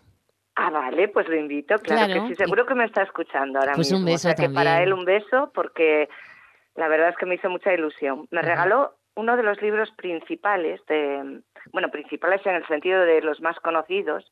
[0.55, 2.35] Ah, vale, pues lo invito, claro, Claro, que sí.
[2.35, 3.99] Seguro que me está escuchando ahora Pues mismo.
[3.99, 4.81] un O beso que para también.
[4.87, 6.09] él un beso porque
[6.75, 8.27] la verdad es que me hizo mucha ilusión.
[8.31, 8.49] Me Ajá.
[8.49, 11.41] regaló uno de los libros principales, de,
[11.73, 14.25] bueno, principales en el sentido de los más conocidos,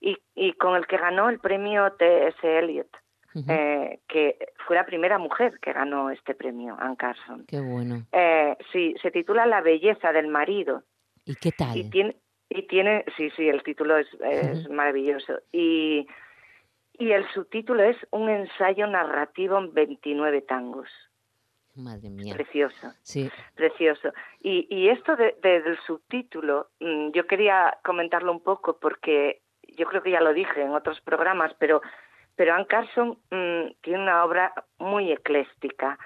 [0.00, 2.36] y, y con el que ganó el premio T.S.
[2.58, 2.88] Eliot,
[3.48, 7.44] eh, que fue la primera mujer que ganó este premio, Anne Carson.
[7.48, 8.02] Qué bueno.
[8.12, 10.82] Eh, sí, se titula La belleza del marido.
[11.24, 11.76] ¿Y qué tal?
[11.76, 12.16] Y tiene,
[12.48, 15.40] y tiene, sí, sí, el título es, es maravilloso.
[15.52, 16.06] Y,
[16.98, 20.88] y el subtítulo es Un ensayo narrativo en 29 tangos.
[21.76, 22.34] Madre mía.
[22.34, 23.28] Precioso, Sí.
[23.56, 24.12] precioso.
[24.40, 29.40] Y, y esto de- de- del subtítulo, mm, yo quería comentarlo un poco porque
[29.76, 31.82] yo creo que ya lo dije en otros programas, pero,
[32.36, 35.98] pero Anne Carson mm, tiene una obra muy ecléctica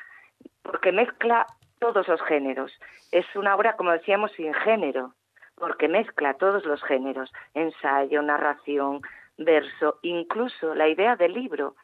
[0.62, 1.44] porque mezcla
[1.78, 2.72] todos los géneros.
[3.12, 5.14] Es una obra, como decíamos, sin género,
[5.56, 9.02] porque mezcla todos los géneros, ensayo, narración,
[9.36, 11.74] verso, incluso la idea del libro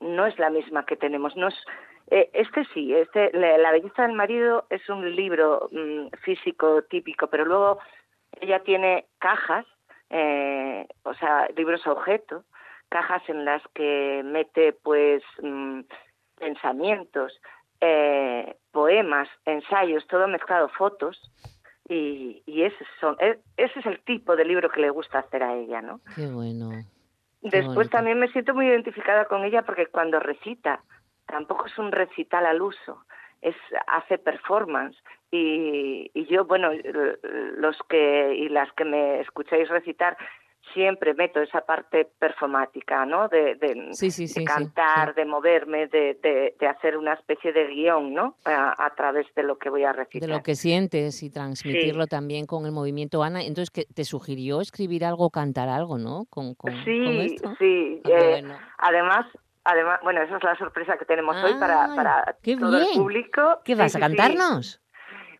[0.00, 1.36] no es la misma que tenemos.
[1.36, 1.48] No
[2.10, 7.44] eh, este sí, este, la, belleza del marido es un libro mm, físico típico, pero
[7.44, 7.78] luego
[8.40, 9.66] ella tiene cajas,
[10.10, 12.44] eh, o sea, libros objeto,
[12.88, 15.80] cajas en las que mete pues mm,
[16.38, 17.40] pensamientos,
[17.82, 21.20] eh, poemas, ensayos, todo mezclado, fotos,
[21.88, 25.42] y, y ese, son, e- ese es el tipo de libro que le gusta hacer
[25.42, 26.00] a ella, ¿no?
[26.14, 26.70] Qué bueno.
[27.42, 27.90] Qué Después bonito.
[27.90, 30.84] también me siento muy identificada con ella porque cuando recita,
[31.26, 33.04] tampoco es un recital al uso,
[33.40, 33.56] es
[33.88, 34.96] hace performance
[35.32, 36.70] y, y yo, bueno,
[37.56, 40.16] los que y las que me escucháis recitar
[40.74, 43.28] siempre meto esa parte performática, ¿no?
[43.28, 47.14] De, de- Sí, sí, de sí, sí, cantar, de moverme, de, de, de hacer una
[47.14, 48.36] especie de guion, ¿no?
[48.44, 50.28] A, a través de lo que voy a recitar.
[50.28, 53.22] De lo que sientes y transmitirlo también con el movimiento.
[53.22, 56.24] Ana, entonces que te sugirió escribir algo, cantar algo, ¿no?
[56.30, 57.54] Con, con, con Sí, esto.
[57.58, 58.00] sí.
[58.04, 58.58] Ah, eh, bueno.
[58.78, 59.26] Además,
[59.64, 63.60] además, bueno, esa es la sorpresa que tenemos hoy para, Ay, para todo el público.
[63.64, 64.80] ¿Qué vas a sí, cantarnos?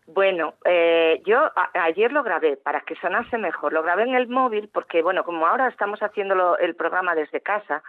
[0.07, 3.73] Bueno, eh, yo a- ayer lo grabé para que sonase mejor.
[3.73, 7.83] Lo grabé en el móvil porque, bueno, como ahora estamos haciendo el programa desde casa,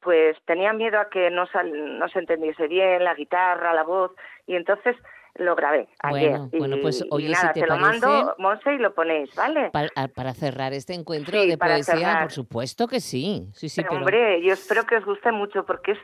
[0.00, 4.12] pues tenía miedo a que no, sal- no se entendiese bien la guitarra, la voz,
[4.46, 4.94] y entonces
[5.36, 6.30] lo grabé ayer.
[6.30, 8.94] Bueno, bueno, pues, Y- y oye, si nada, te lo parece- mando, Monse, y lo
[8.94, 9.70] ponéis, ¿vale?
[9.70, 12.22] Para, a- para cerrar este encuentro Sí, de poesía, cerrar.
[12.24, 13.48] por supuesto que sí.
[13.54, 13.96] Sí, sí, pero...
[13.96, 15.98] Hombre, yo espero que os guste mucho porque es,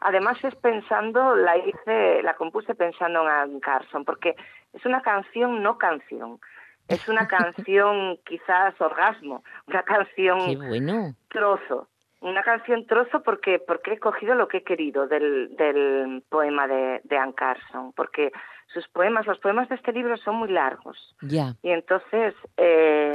[0.00, 4.36] además es pensando, la hice, la compuse pensando en Anne Carson, porque
[4.72, 6.40] es una canción no canción,
[6.88, 11.14] es una canción quizás orgasmo, una canción Qué bueno.
[11.28, 11.88] trozo,
[12.20, 17.00] una canción trozo porque porque he cogido lo que he querido del, del poema de,
[17.04, 18.32] de Anne Carson, porque
[18.72, 21.14] sus poemas, los poemas de este libro son muy largos.
[21.22, 21.54] Ya.
[21.62, 23.12] Y entonces, eh,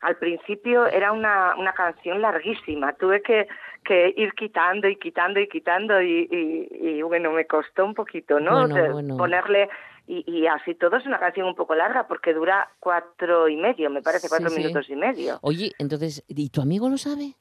[0.00, 2.92] al principio era una, una canción larguísima.
[2.94, 3.46] Tuve que,
[3.84, 8.40] que ir quitando y quitando y quitando y, y, y, bueno, me costó un poquito,
[8.40, 8.60] ¿no?
[8.68, 9.16] Bueno, De bueno.
[9.16, 9.68] Ponerle
[10.06, 13.90] Y, y así todo es una canción un poco larga porque dura cuatro y medio,
[13.90, 14.62] me parece, cuatro Sí, sí.
[14.62, 15.38] minutos y medio.
[15.42, 17.34] Oye, entonces, ¿y tu amigo lo sabe?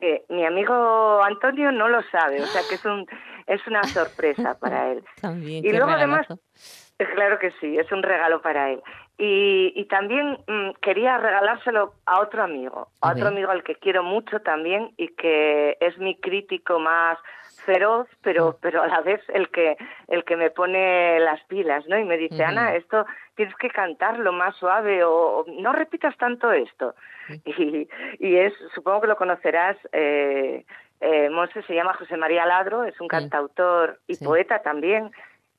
[0.00, 3.06] Eh, mi amigo Antonio no lo sabe, o sea que es un
[3.46, 5.04] es una sorpresa para él.
[5.20, 6.40] También, Y luego además, regalazo.
[6.98, 8.82] eh, claro que sí, es un regalo para él.
[9.18, 13.76] Y, y también mm, quería regalárselo a otro amigo, a A otro amigo al que
[13.76, 17.18] quiero mucho también y que es mi crítico más
[17.64, 19.76] feroz, pero pero a la vez el que
[20.08, 21.98] el que me pone las pilas, ¿no?
[21.98, 22.44] Y me dice.
[22.44, 26.94] Ana, esto tienes que cantarlo más suave o, o no repitas tanto esto.
[27.44, 27.88] Y,
[28.20, 30.64] y es, supongo que lo conocerás, eh,
[31.00, 34.24] eh, Monse se llama José María Ladro, es un cantautor y Sí.
[34.24, 35.10] poeta también.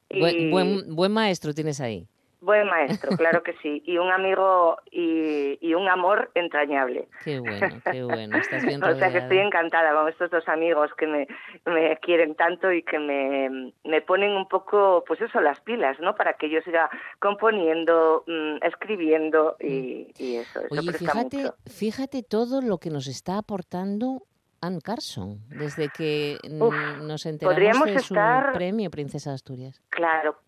[0.10, 2.08] Y Buen, buen, buen maestro tienes ahí.
[2.42, 3.82] Buen maestro, claro que sí.
[3.86, 7.08] Y un amigo y, y un amor entrañable.
[7.24, 8.38] Qué bueno, qué bueno.
[8.38, 11.28] Estás bien O sea que estoy encantada con estos dos amigos que me,
[11.66, 16.16] me quieren tanto y que me, me ponen un poco, pues eso, las pilas, ¿no?
[16.16, 20.60] Para que yo siga componiendo, mm, escribiendo y, y eso.
[20.60, 21.56] Eso Oye, presta fíjate, mucho.
[21.68, 24.24] fíjate todo lo que nos está aportando
[24.62, 29.82] Anne Carson desde que Uf, nos enteramos podríamos de su estar- premio Princesa de Asturias.
[29.90, 30.40] Claro,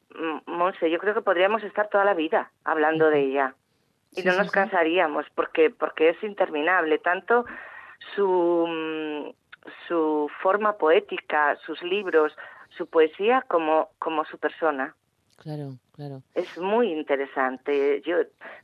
[0.48, 3.56] Monse, yo creo que podríamos estar toda la vida hablando de ella
[4.12, 7.46] y Sí, no sí, nos cansaríamos porque porque es interminable tanto
[8.16, 9.30] su mm,
[9.88, 12.34] su forma poética, sus libros,
[12.78, 14.96] su poesía como como su persona.
[15.38, 16.24] Claro, claro.
[16.34, 18.02] Es muy interesante.
[18.06, 18.16] Yo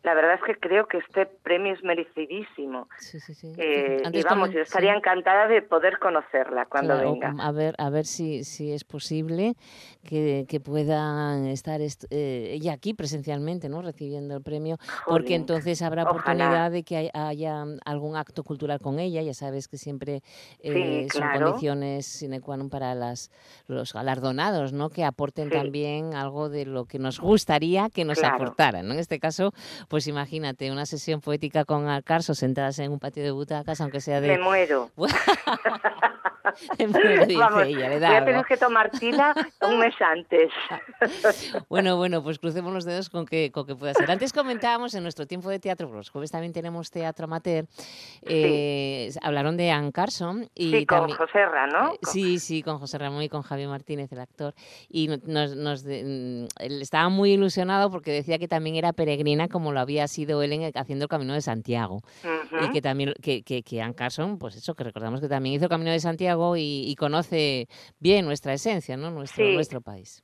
[0.03, 2.87] la verdad es que creo que este premio es merecidísimo.
[2.99, 3.51] Sí, sí, sí.
[3.57, 7.35] Eh, y vamos, yo estaría encantada de poder conocerla cuando Claro, venga.
[7.39, 9.55] A ver, a ver si, si es posible
[10.03, 13.81] que, que pueda estar est- eh, ella aquí presencialmente, ¿no?
[13.81, 16.11] Recibiendo el premio, porque Jolín, entonces habrá ojalá.
[16.21, 19.21] oportunidad de que hay- haya algún acto cultural con ella.
[19.21, 20.21] Ya sabes que siempre
[20.59, 21.45] eh, son claro.
[21.51, 23.29] condiciones sine qua non para las,
[23.67, 24.87] los galardonados, ¿no?
[24.89, 28.35] Que aporten también algo de lo que nos gustaría que nos Claro.
[28.35, 28.93] aportaran, ¿no?
[28.93, 29.53] En este caso,
[29.89, 34.21] pues imagínate una sesión poética con Alcarso sentadas en un patio de butacas, aunque sea
[34.21, 34.89] de Me muero.
[36.79, 38.25] Me muero, dice Vamos, ella, le da voy a algo.
[38.31, 40.51] tener que tomar tila un mes antes.
[41.69, 44.09] Bueno, bueno, pues crucemos los dedos con que, con que pueda ser.
[44.09, 47.65] Antes comentábamos en nuestro tiempo de teatro, los jueves también tenemos teatro amateur,
[48.23, 50.49] eh, hablaron de Anne Carson.
[50.55, 51.93] Y sí, con José Ra, ¿no?
[51.93, 54.53] Eh, Sí, sí, con José Ramón y con Javier Martínez, el actor.
[54.89, 59.47] Y no- nos, nos de- mm, estaba muy ilusionado porque decía que también era peregrina
[59.47, 62.01] como lo había sido él en el- haciendo el Camino de Santiago.
[62.61, 65.65] Y que también, que, que, que Anne Carson, pues eso, que recordamos que también hizo
[65.65, 67.67] el Camino de Santiago y, y conoce
[67.99, 69.09] bien nuestra esencia, ¿no?
[69.09, 69.53] Nuestro, Sí.
[69.53, 70.23] nuestro país.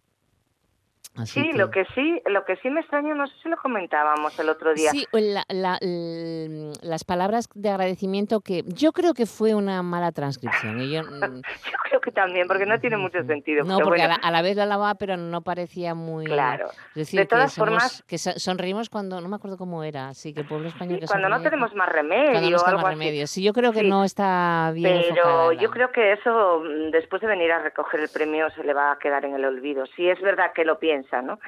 [1.18, 3.58] Así Sí, que- lo que sí, lo que sí me extraña, no sé si lo
[3.58, 4.92] comentábamos el otro día.
[4.92, 10.12] Sí, la- la- l- las palabras de agradecimiento que yo creo que fue una mala
[10.14, 10.80] transcripción.
[10.82, 13.66] y yo, mm, Yo creo que también, porque no tiene mucho sentido.
[13.66, 16.26] no, porque a, bueno, la, a la vez lo alababa, pero no parecía muy...
[16.26, 16.70] Claro.
[16.90, 19.20] Es decir, De todas que, somos- formas- que so- sonreímos cuando...
[19.20, 20.14] No me acuerdo cómo era.
[20.14, 22.58] Sí, que el pueblo español sí, que cuando no tenemos más Cuando remedio no o
[22.58, 23.00] está algo más así.
[23.00, 23.28] remedio.
[23.28, 23.88] Sí, yo creo que Sí.
[23.90, 28.00] no está bien Pero la- yo creo que eso, mm, después de venir a recoger
[28.00, 29.86] el premio, se le va a quedar en el olvido.
[29.96, 31.40] Sí, es verdad que lo piensa, ¿no?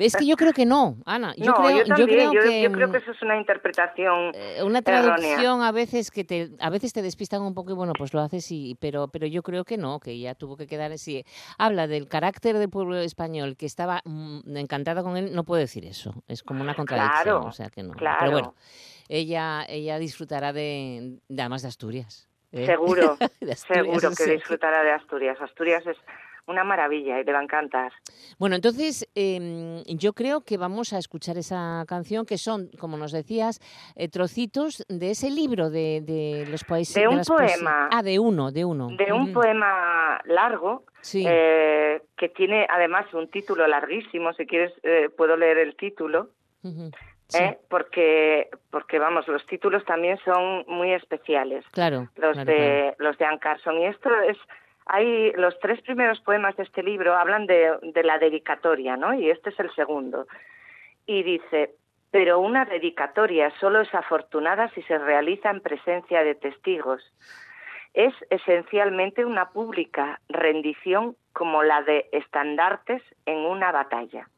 [0.00, 1.34] Es que yo creo que no, Ana.
[1.36, 2.08] Yo no, creo, yo también.
[2.08, 2.62] creo yo, que...
[2.62, 5.16] yo creo que eso es una interpretación eh, una errónea.
[5.16, 8.20] traducción a veces que te a veces te despistan un poco y bueno pues lo
[8.20, 11.24] haces y pero pero yo creo que no que ya tuvo que quedar así
[11.58, 15.84] habla del carácter del pueblo español que estaba mm, encantada con él no puedo decir
[15.84, 18.16] eso es como una contradicción Claro, o sea que no claro.
[18.20, 18.54] pero bueno
[19.08, 22.66] ella ella disfrutará de, de además de Asturias ¿eh?
[22.66, 25.40] Seguro, De Asturias, seguro o que disfrutará de Asturias.
[25.40, 25.96] Asturias es
[26.46, 27.92] una maravilla y le va a encantar.
[28.38, 33.12] Bueno, entonces em, yo creo que vamos a escuchar esa canción que son, como nos
[33.12, 33.60] decías,
[33.96, 36.94] eh, trocitos de ese libro de, de los países.
[37.02, 37.88] De un poema.
[37.90, 38.88] Ah, de uno, de uno.
[38.96, 41.24] De un poema largo, Sí.
[41.28, 44.32] eh, que tiene además un título larguísimo.
[44.34, 46.30] Si quieres, eh, puedo leer el título.
[46.62, 46.90] Ujú.
[47.28, 47.58] Sí, ¿eh?
[47.68, 52.08] porque porque vamos los títulos también son muy especiales claro.
[52.14, 52.94] los claro, de claro.
[53.00, 54.36] los de Anne Carson y esto es
[54.86, 59.30] hay los tres primeros poemas de este libro hablan de, de la dedicatoria no y
[59.30, 60.26] este es el segundo.
[61.06, 61.74] Y dice
[62.10, 67.02] pero una dedicatoria solo es afortunada si se realiza en presencia de testigos.
[67.92, 74.28] Es esencialmente una pública rendición como la de estandartes en una batalla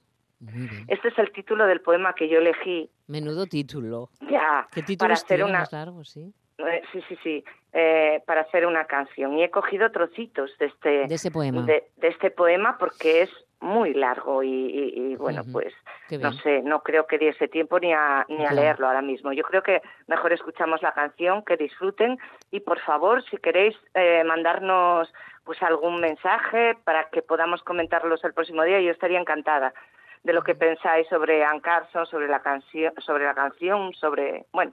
[0.86, 2.88] este es el título del poema que yo elegí.
[3.08, 4.10] Menudo título.
[4.30, 6.32] ya ¿Qué para hacer una más largos, sí?
[6.58, 7.44] eh, sí sí sí
[7.80, 9.38] eh, para hacer una canción.
[9.38, 11.62] Y he cogido trocitos de este De ese poema.
[11.62, 15.74] de, de este poema porque es muy largo y, y- y, bueno pues
[16.22, 19.32] no sé no creo que diese tiempo ni a ni a leerlo ahora mismo.
[19.32, 22.18] Yo creo que mejor escuchamos la canción que disfruten
[22.50, 25.12] y por favor si queréis eh, mandarnos
[25.44, 29.72] pues algún mensaje para que podamos comentarlos el próximo día yo estaría encantada
[30.24, 34.72] de lo que pensáis sobre Ann Carson, sobre la canción, sobre la canción, sobre, bueno,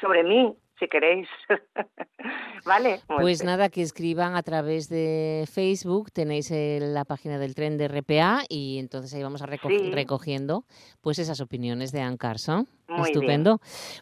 [0.00, 1.28] sobre mí, si queréis.
[2.64, 3.00] ¿Vale?
[3.06, 8.42] Pues nada, que escriban a través de Facebook, tenéis la página del tren de RPA
[8.48, 10.64] y entonces ahí vamos a recogiendo
[11.00, 12.66] pues esas opiniones de Ann Carson.
[13.04, 13.60] Estupendo.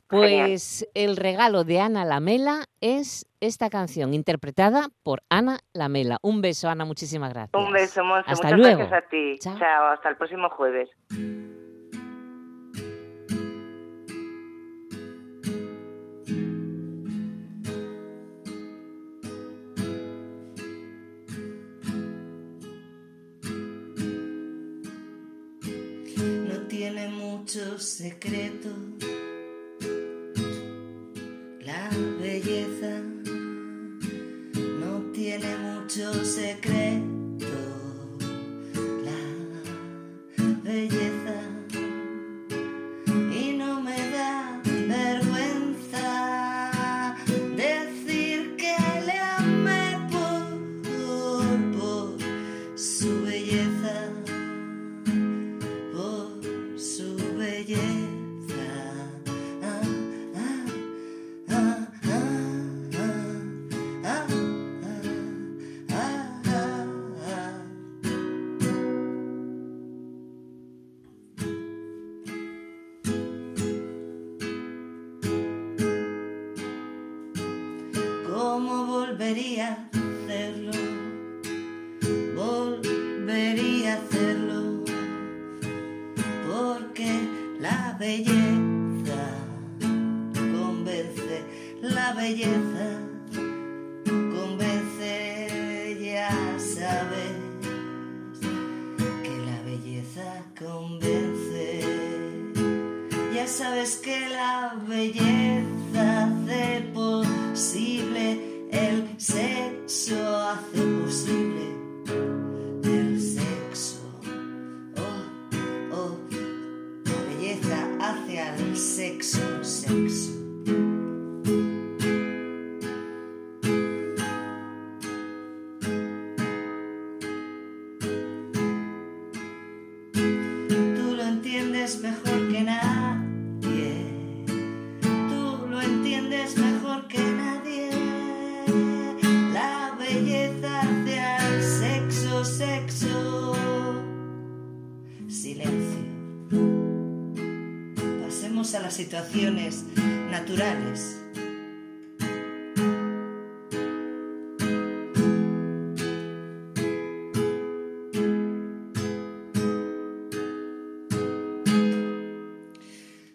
[0.09, 6.18] Pues el regalo de Ana Lamela es esta canción interpretada por Ana Lamela.
[6.22, 7.62] Un beso, Ana, muchísimas gracias.
[7.62, 8.31] Un beso, Monse.
[8.31, 8.79] Hasta Muchas luego.
[8.79, 9.39] gracias a ti.
[9.39, 10.91] Chao, hasta el próximo jueves.
[26.95, 28.68] Tiene mucho secreto.
[31.64, 31.90] La
[32.20, 33.01] belleza
[34.80, 37.03] no tiene mucho secreto.
[39.03, 39.22] La
[40.62, 41.24] belleza
[79.25, 79.84] volvería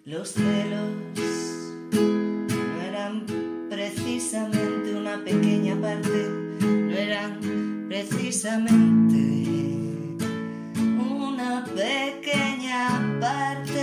[0.09, 0.89] Los celos
[1.91, 3.27] no eran
[3.69, 6.27] precisamente una pequeña parte,
[6.59, 9.19] no eran precisamente
[10.97, 13.78] una pequeña parte.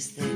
[0.00, 0.29] is the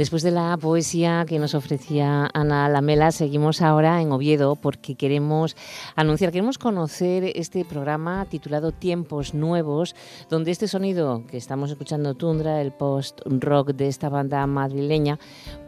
[0.00, 5.54] Después de la poesía que nos ofrecía Ana Lamela, seguimos ahora en Oviedo porque queremos
[5.94, 9.94] anunciar, queremos conocer este programa titulado Tiempos Nuevos,
[10.30, 15.18] donde este sonido que estamos escuchando, Tundra, el post-rock de esta banda madrileña,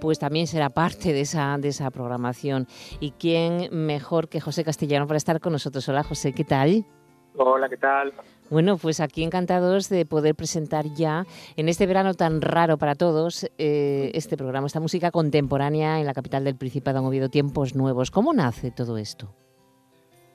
[0.00, 2.66] pues también será parte de esa, de esa programación.
[3.00, 5.86] ¿Y quién mejor que José Castellano para estar con nosotros?
[5.90, 6.86] Hola José, ¿qué tal?
[7.36, 8.14] Hola, ¿qué tal?
[8.52, 11.24] Bueno, pues aquí encantados de poder presentar ya
[11.56, 16.12] en este verano tan raro para todos eh, este programa, esta música contemporánea en la
[16.12, 18.10] capital del Principado han habido tiempos nuevos.
[18.10, 19.34] ¿Cómo nace todo esto?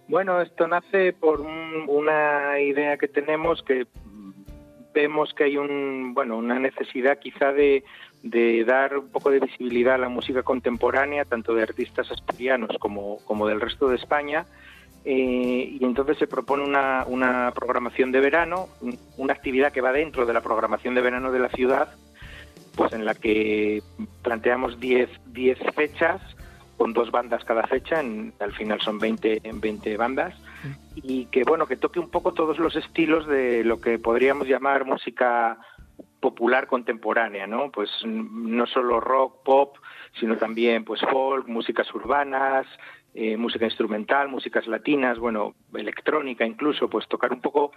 [0.08, 3.86] Bueno, esto nace por una idea que tenemos que
[4.96, 7.84] vemos que hay un, bueno, una necesidad quizá de,
[8.66, 13.62] dar un poco de visibilidad a la música contemporánea, tanto de artistas asturianos como del
[13.62, 14.48] resto de España,
[15.06, 18.68] eh, y entonces se propone una, una, programación de verano,
[19.18, 21.94] una actividad que va dentro de la programación de verano de la ciudad,
[22.76, 23.82] pues en la que
[24.22, 25.10] planteamos 10
[25.76, 26.22] fechas
[26.78, 30.36] con dos bandas cada fecha, en, al final son 20, 20 bandas,
[30.96, 34.86] y que bueno, que toque un poco todos los estilos de lo que podríamos llamar
[34.86, 35.58] música
[36.20, 37.72] popular contemporánea, ¿no?
[37.72, 39.78] Pues no solo rock, pop,
[40.20, 42.66] sino también pues folk, músicas urbanas,
[43.20, 47.72] eh, música instrumental, músicas latinas, bueno, electrónica incluso, pues tocar un poco,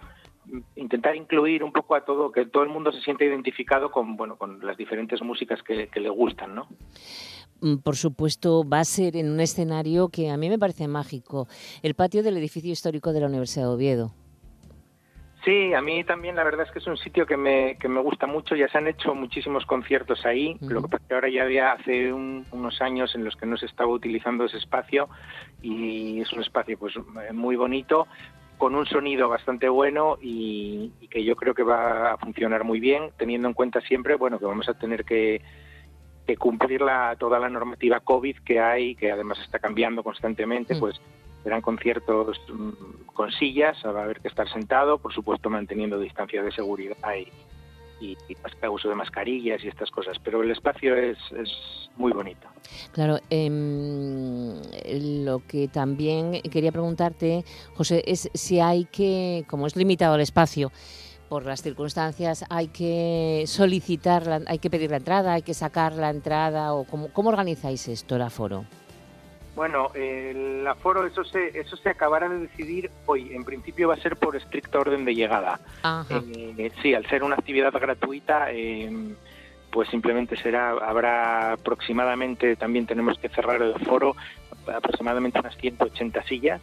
[0.75, 4.37] intentar incluir un poco a todo, que todo el mundo se sienta identificado con, bueno,
[4.37, 6.67] con las diferentes músicas que, le gustan, ¿no?
[7.61, 11.47] Mm, por supuesto, va a ser en un escenario que a mí me parece mágico,
[11.81, 14.13] el patio del edificio histórico de la Universidad de Oviedo.
[15.43, 17.99] Sí, a mí también la verdad es que es un sitio que me, que me
[17.99, 18.55] gusta mucho.
[18.55, 20.55] Ya se han hecho muchísimos conciertos ahí.
[20.61, 23.57] Lo que pasa es que ahora ya había hace unos años en los que no
[23.57, 25.09] se estaba utilizando ese espacio
[25.61, 26.93] y es un espacio pues
[27.33, 28.07] muy bonito
[28.61, 33.09] con un sonido bastante bueno y, que yo creo que va a funcionar muy bien,
[33.17, 35.41] teniendo en cuenta siempre bueno que vamos a tener que,
[36.27, 41.01] que cumplir la, toda la normativa COVID que hay, que además está cambiando constantemente, pues
[41.43, 46.43] serán conciertos mm, con sillas, va a haber que estar sentado, por supuesto manteniendo distancia
[46.43, 47.27] de seguridad y,
[48.01, 48.17] y,
[48.69, 51.17] uso de mascarillas y estas cosas, pero el espacio es,
[51.97, 52.47] muy bonito.
[52.93, 54.55] Claro, em,
[55.25, 57.43] lo que también quería preguntarte,
[57.75, 60.71] José, es si hay que, como es limitado el espacio,
[61.27, 66.09] por las circunstancias, hay que solicitar, hay que pedir la entrada, hay que sacar la
[66.09, 68.65] entrada, o cómo, cómo organizáis esto, el aforo.
[69.61, 73.31] Bueno, el aforo, eso se, eso se acabará de decidir hoy.
[73.31, 75.59] En principio va a ser por estricto orden de llegada.
[76.09, 78.91] Eh, sí, al ser una actividad gratuita, eh,
[79.71, 84.15] pues simplemente será, habrá aproximadamente, también tenemos que cerrar el aforo,
[84.65, 86.59] aproximadamente unas 180 sillas.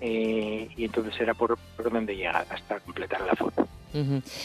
[0.00, 3.67] Eh, y entonces será por orden de llegada hasta completar el aforo.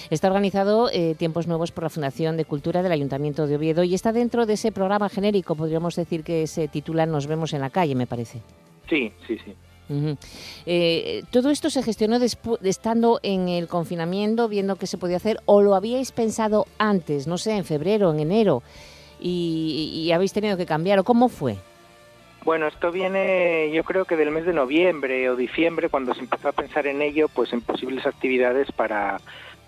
[0.10, 3.94] Está organizado eh, Tiempos Nuevos por la Fundación de Cultura del Ayuntamiento de Oviedo y
[3.94, 7.70] está dentro de ese programa genérico, podríamos decir que se titula Nos vemos en la
[7.70, 8.42] calle, me parece.
[8.90, 9.54] Sí, sí, sí.
[10.66, 12.18] Eh, ¿Todo esto se gestionó
[12.64, 17.38] estando en el confinamiento, viendo qué se podía hacer, o lo habíais pensado antes, no
[17.38, 18.64] sé, en febrero, en enero,
[19.20, 21.58] y, y habéis tenido que cambiar, o cómo fue?
[22.44, 26.50] Bueno, esto viene yo creo que del mes de noviembre o diciembre, cuando se empezó
[26.50, 29.22] a pensar en ello, pues en posibles actividades para,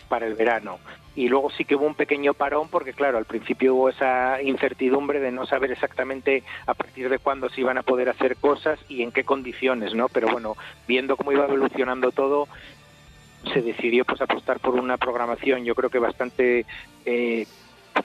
[0.09, 0.80] para el verano.
[1.15, 5.21] Y luego sí que hubo un pequeño parón porque, claro, al principio hubo esa incertidumbre
[5.21, 9.03] de no saber exactamente a partir de cuándo se iban a poder hacer cosas y
[9.03, 10.09] en qué condiciones, ¿no?
[10.09, 12.49] Pero bueno, viendo cómo iba evolucionando todo,
[13.53, 16.65] se decidió pues apostar por una programación yo creo que bastante
[17.05, 17.45] eh,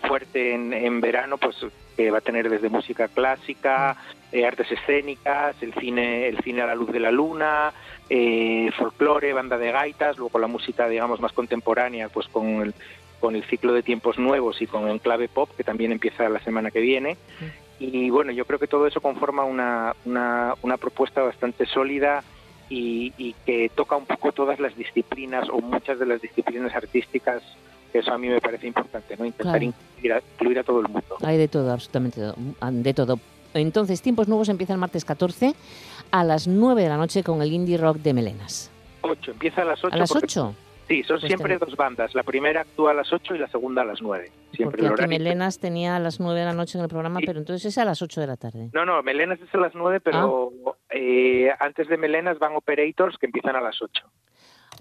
[0.06, 1.56] fuerte en, en verano, pues
[2.00, 3.96] que va a tener desde música clásica,
[4.32, 7.72] eh, artes escénicas, el cine, el cine a la luz de la luna,
[8.08, 12.74] eh, folclore, banda de gaitas, luego la música, digamos, más contemporánea, pues con el,
[13.20, 16.40] con el ciclo de tiempos nuevos y con el clave pop, que también empieza la
[16.40, 17.18] semana que viene.
[17.78, 22.24] Y bueno, yo creo que todo eso conforma una, una, una propuesta bastante sólida
[22.70, 27.42] y, y, que toca un poco todas las disciplinas o muchas de las disciplinas artísticas
[27.92, 29.24] eso a mí me parece importante, ¿no?
[29.24, 31.16] Intentar incluir, a, todo el mundo.
[31.22, 33.18] Hay de todo, absolutamente de todo.
[33.54, 35.54] Entonces, Tiempos Nuevos empieza el martes 14
[36.10, 38.70] a las 9 de la noche con el Indie Rock de Melenas.
[39.02, 39.94] 8, empieza a las 8.
[39.94, 40.54] ¿A las 8?
[40.90, 42.16] Sí, son pues siempre dos bandas.
[42.16, 44.30] La primera actúa a las 8 y la segunda a las 9.
[44.52, 47.64] Siempre Porque Melenas tenía a las 9 de la noche en el programa, pero entonces
[47.64, 48.70] es a las 8 de la tarde.
[48.72, 50.72] No, no, Melenas es a las 9, pero ah.
[50.90, 54.02] eh, antes de Melenas van Operators que empiezan a las 8.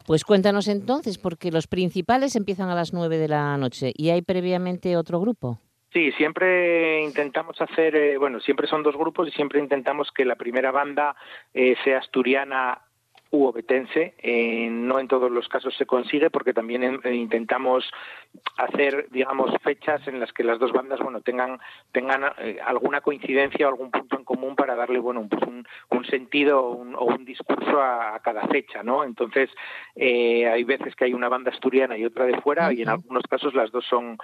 [0.10, 4.24] Pues cuéntanos entonces, porque los principales empiezan a las 9 de la noche y hay
[4.24, 5.60] previamente otro grupo.
[5.93, 10.36] Sí, siempre intentamos hacer, eh, bueno, siempre son dos grupos y siempre intentamos que la
[10.36, 11.16] primera banda
[11.53, 12.82] eh, sea asturiana
[13.32, 14.16] u obetense.
[14.18, 17.90] Eh, no en todos los casos se consigue porque también eh, intentamos
[18.58, 21.60] hacer, digamos, fechas en las que las dos bandas, bueno, tengan
[21.92, 26.06] tengan eh, alguna coincidencia o algún punto en común para darle, bueno, pues un, un
[26.06, 29.04] sentido o un, o un discurso a, a, cada fecha, ¿no?
[29.04, 29.50] Entonces,
[29.96, 33.54] hay veces que hay una banda asturiana y otra de fuera y en algunos casos
[33.54, 34.18] las dos son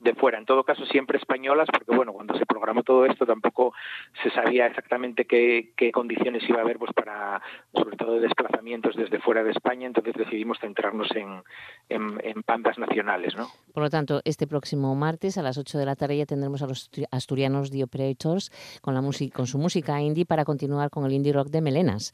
[0.00, 0.38] de fuera.
[0.38, 3.74] En todo caso, siempre españolas porque, bueno, cuando se programó todo esto tampoco
[4.22, 7.40] se sabía exactamente qué, qué condiciones iba a haber, pues para,
[7.72, 8.20] sobre todo,
[8.96, 11.42] desde fuera de España, entonces decidimos centrarnos en,
[11.88, 13.34] en, bandas nacionales.
[13.36, 13.48] ¿no?
[13.72, 16.66] Por lo tanto, este próximo martes a las 8 de la tarde ya tendremos a
[16.66, 21.32] los asturianos The Operators con, la con su música indie para continuar con el indie
[21.32, 22.12] rock de Melenas.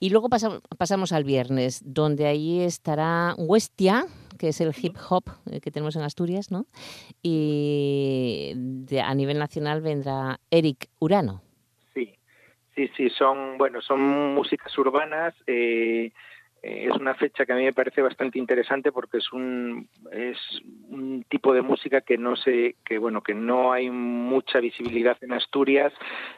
[0.00, 4.06] Y luego pasamos, pasamos al viernes, donde ahí estará Westia,
[4.36, 6.66] que es el hip hop eh, que tenemos en Asturias, ¿no?
[7.22, 8.52] Y
[9.00, 11.42] a nivel nacional vendrá Eric Urano.
[12.74, 14.00] Sí, sí, son, bueno, son
[14.34, 15.34] músicas urbanas.
[15.46, 16.10] Eh,
[16.62, 20.38] es una fecha que a mí me parece bastante interesante porque es un es
[20.88, 25.32] un tipo de música que no sé que bueno que no hay mucha visibilidad en
[25.32, 25.92] Asturias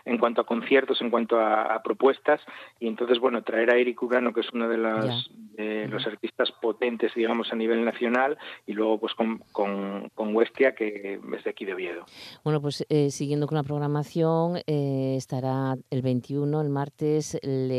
[0.07, 2.41] en cuanto a conciertos en cuanto a, a propuestas.
[2.81, 6.51] Y entonces bueno traer a Eric Urano que es uno de las de los artistas
[6.53, 11.51] potentes digamos a nivel nacional y luego pues con, con, con Huestia que es de
[11.51, 12.07] aquí de Oviedo.
[12.43, 17.71] Bueno pues eh, siguiendo con la programación eh, estará el 21 el martes el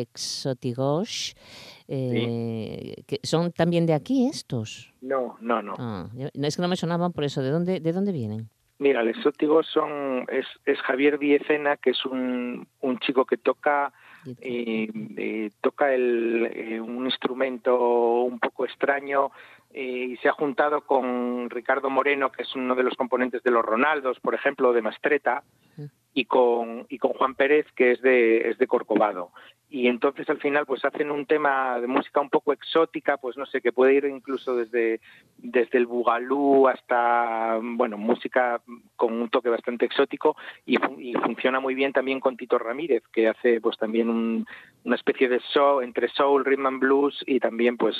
[1.87, 4.93] Eh, que ¿Son también de aquí estos?
[5.01, 5.75] No, no, no.
[5.77, 7.41] Ah, es que no me sonaban por eso.
[7.41, 8.49] ¿De dónde, de dónde vienen?
[8.77, 13.93] Mira, el exótico son, es, es Javier Diezena, que es un, un chico que toca
[14.41, 19.31] eh, eh, toca el, eh, un instrumento un poco extraño
[19.73, 23.63] y se ha juntado con Ricardo Moreno, que es uno de los componentes de los
[23.63, 25.43] Ronaldos, por ejemplo, de Mastreta,
[26.15, 29.31] y con, y con Juan Pérez, que es de, es de Corcovado.
[29.69, 33.45] Y entonces al final pues hacen un tema de música un poco exótica, pues no
[33.45, 35.01] sé, que puede ir incluso desde,
[35.37, 38.61] desde el bugalú hasta, bueno, música
[38.95, 43.27] con un toque bastante exótico y, y funciona muy bien también con Tito Ramírez, que
[43.27, 44.45] hace pues también un,
[44.85, 47.97] una especie de show entre soul, rhythm and blues y también pues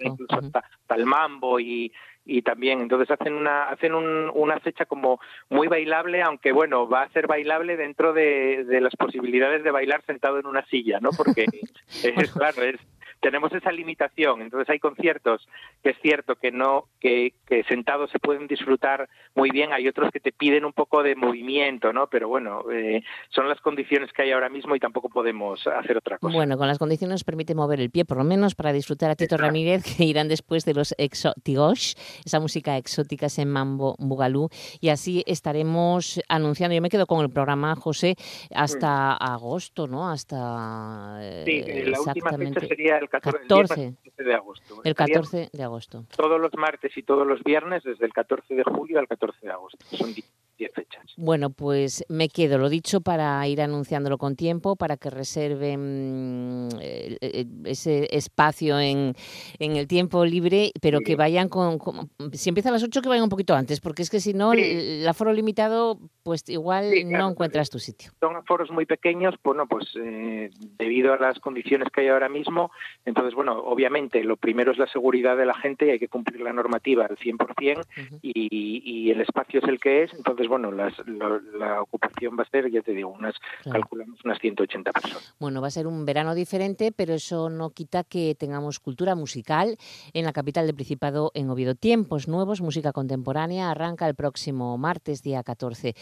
[0.00, 1.92] incluso hasta, hasta el mambo y,
[2.26, 7.02] y también entonces hacen una hacen un, una fecha como muy bailable aunque bueno va
[7.02, 11.10] a ser bailable dentro de, de las posibilidades de bailar sentado en una silla no
[11.16, 11.46] porque
[12.02, 12.80] es claro es
[13.26, 14.40] tenemos esa limitación.
[14.40, 15.48] Entonces hay conciertos
[15.82, 20.12] que es cierto que no que, que sentados se pueden disfrutar muy bien, hay otros
[20.12, 22.06] que te piden un poco de movimiento, ¿no?
[22.06, 26.18] Pero bueno, eh, son las condiciones que hay ahora mismo y tampoco podemos hacer otra
[26.18, 26.32] cosa.
[26.32, 29.16] Bueno, con las condiciones nos permite mover el pie, por lo menos para disfrutar a
[29.16, 29.36] Tito.
[29.36, 34.50] Ramírez, que irán después de los exóticos, esa música exótica, ese mambo bugalú,
[34.80, 36.76] y así estaremos anunciando.
[36.76, 38.14] Yo me quedo con el programa, José,
[38.54, 39.24] hasta mm.
[39.32, 40.08] agosto, ¿no?
[40.08, 41.18] Hasta...
[41.44, 43.82] Sí, la última fecha sería el 14, 14.
[43.82, 44.80] El 14 de agosto.
[44.84, 46.04] El 14 de agosto.
[46.16, 49.52] Todos los martes y todos los viernes, desde el 14 de julio al 14 de
[49.52, 49.78] agosto.
[49.96, 50.12] Son
[50.58, 51.14] 10 fechas.
[51.16, 57.16] Bueno, pues me quedo, lo dicho, para ir anunciándolo con tiempo, para que reserven eh,
[57.64, 59.14] ese espacio en,
[59.58, 61.04] en, el tiempo libre, pero sí.
[61.04, 64.02] que vayan con, con, Si empieza a las 8, que vayan un poquito antes, porque
[64.02, 64.60] es que si no, sí.
[64.60, 68.10] el, el, aforo limitado, pues igual sí, claro, no encuentras tu sitio.
[68.20, 72.70] Son aforos muy pequeños, bueno, pues eh, debido a las condiciones que hay ahora mismo,
[73.04, 76.40] entonces, bueno, obviamente lo primero es la seguridad de la gente y hay que cumplir
[76.40, 78.18] la normativa al 100% uh -huh.
[78.22, 82.42] y, y el espacio es el que es, entonces, bueno, las, la, la, ocupación va
[82.42, 83.80] a ser, ya te digo, unas claro.
[83.80, 85.34] calculamos unas 180 personas.
[85.38, 89.76] Bueno, va a ser un verano diferente, pero eso no quita que tengamos cultura musical
[90.12, 91.74] en la capital del Principado en Oviedo.
[91.74, 95.94] Tiempos nuevos, música contemporánea, arranca el próximo martes, día 14.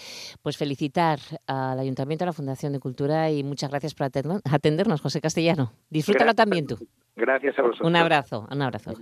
[0.42, 5.20] Pues felicitar al Ayuntamiento, a la Fundación de Cultura y muchas gracias por atendernos, José
[5.20, 5.72] Castellano.
[5.90, 6.78] Disfrútalo gracias, también tú.
[7.16, 7.88] Gracias a vosotros.
[7.88, 8.92] Un abrazo, un abrazo.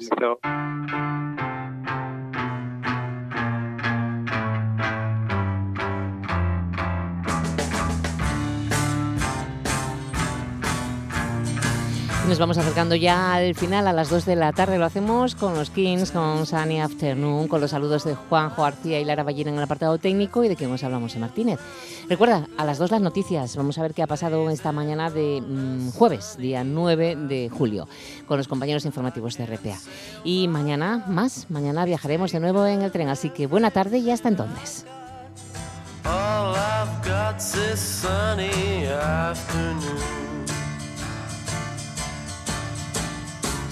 [12.32, 14.78] Nos vamos acercando ya al final, a las 2 de la tarde.
[14.78, 19.04] Lo hacemos con los Kings, con Sunny Afternoon, con los saludos de Juanjo García y
[19.04, 21.60] Lara Ballina en el apartado técnico y de quien nos hablamos en Martínez.
[22.08, 23.54] Recuerda, a las 2 las noticias.
[23.54, 27.86] Vamos a ver qué ha pasado esta mañana de mmm, jueves, día 9 de julio,
[28.26, 29.76] con los compañeros informativos de RPA.
[30.24, 33.10] Y mañana más, mañana viajaremos de nuevo en el tren.
[33.10, 34.86] Así que buena tarde y hasta entonces.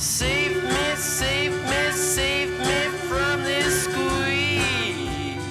[0.01, 5.45] Save me, save me, save me from this squeeze.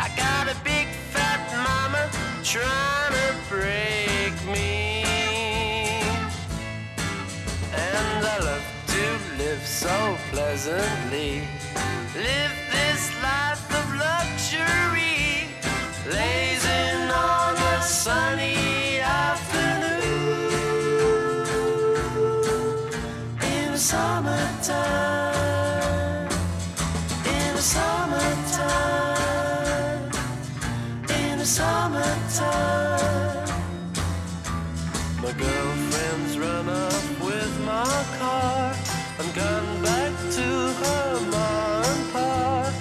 [0.00, 2.08] I got a big fat mama
[2.44, 5.02] to break me.
[7.74, 11.42] And I love to live so pleasantly.
[12.16, 15.50] Live this life of luxury,
[16.06, 18.61] blazing on the sunny
[23.92, 25.36] summertime,
[27.36, 29.20] in the summertime,
[31.20, 33.48] in the summertime.
[35.22, 38.74] My girlfriend's run up with my car
[39.20, 40.48] I'm gone back to
[40.82, 42.74] her mom park,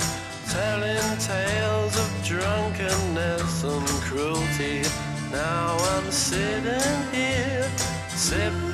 [0.49, 4.78] telling tales of drunkenness and cruelty.
[5.30, 7.70] Now I'm sitting here,
[8.16, 8.70] sipping.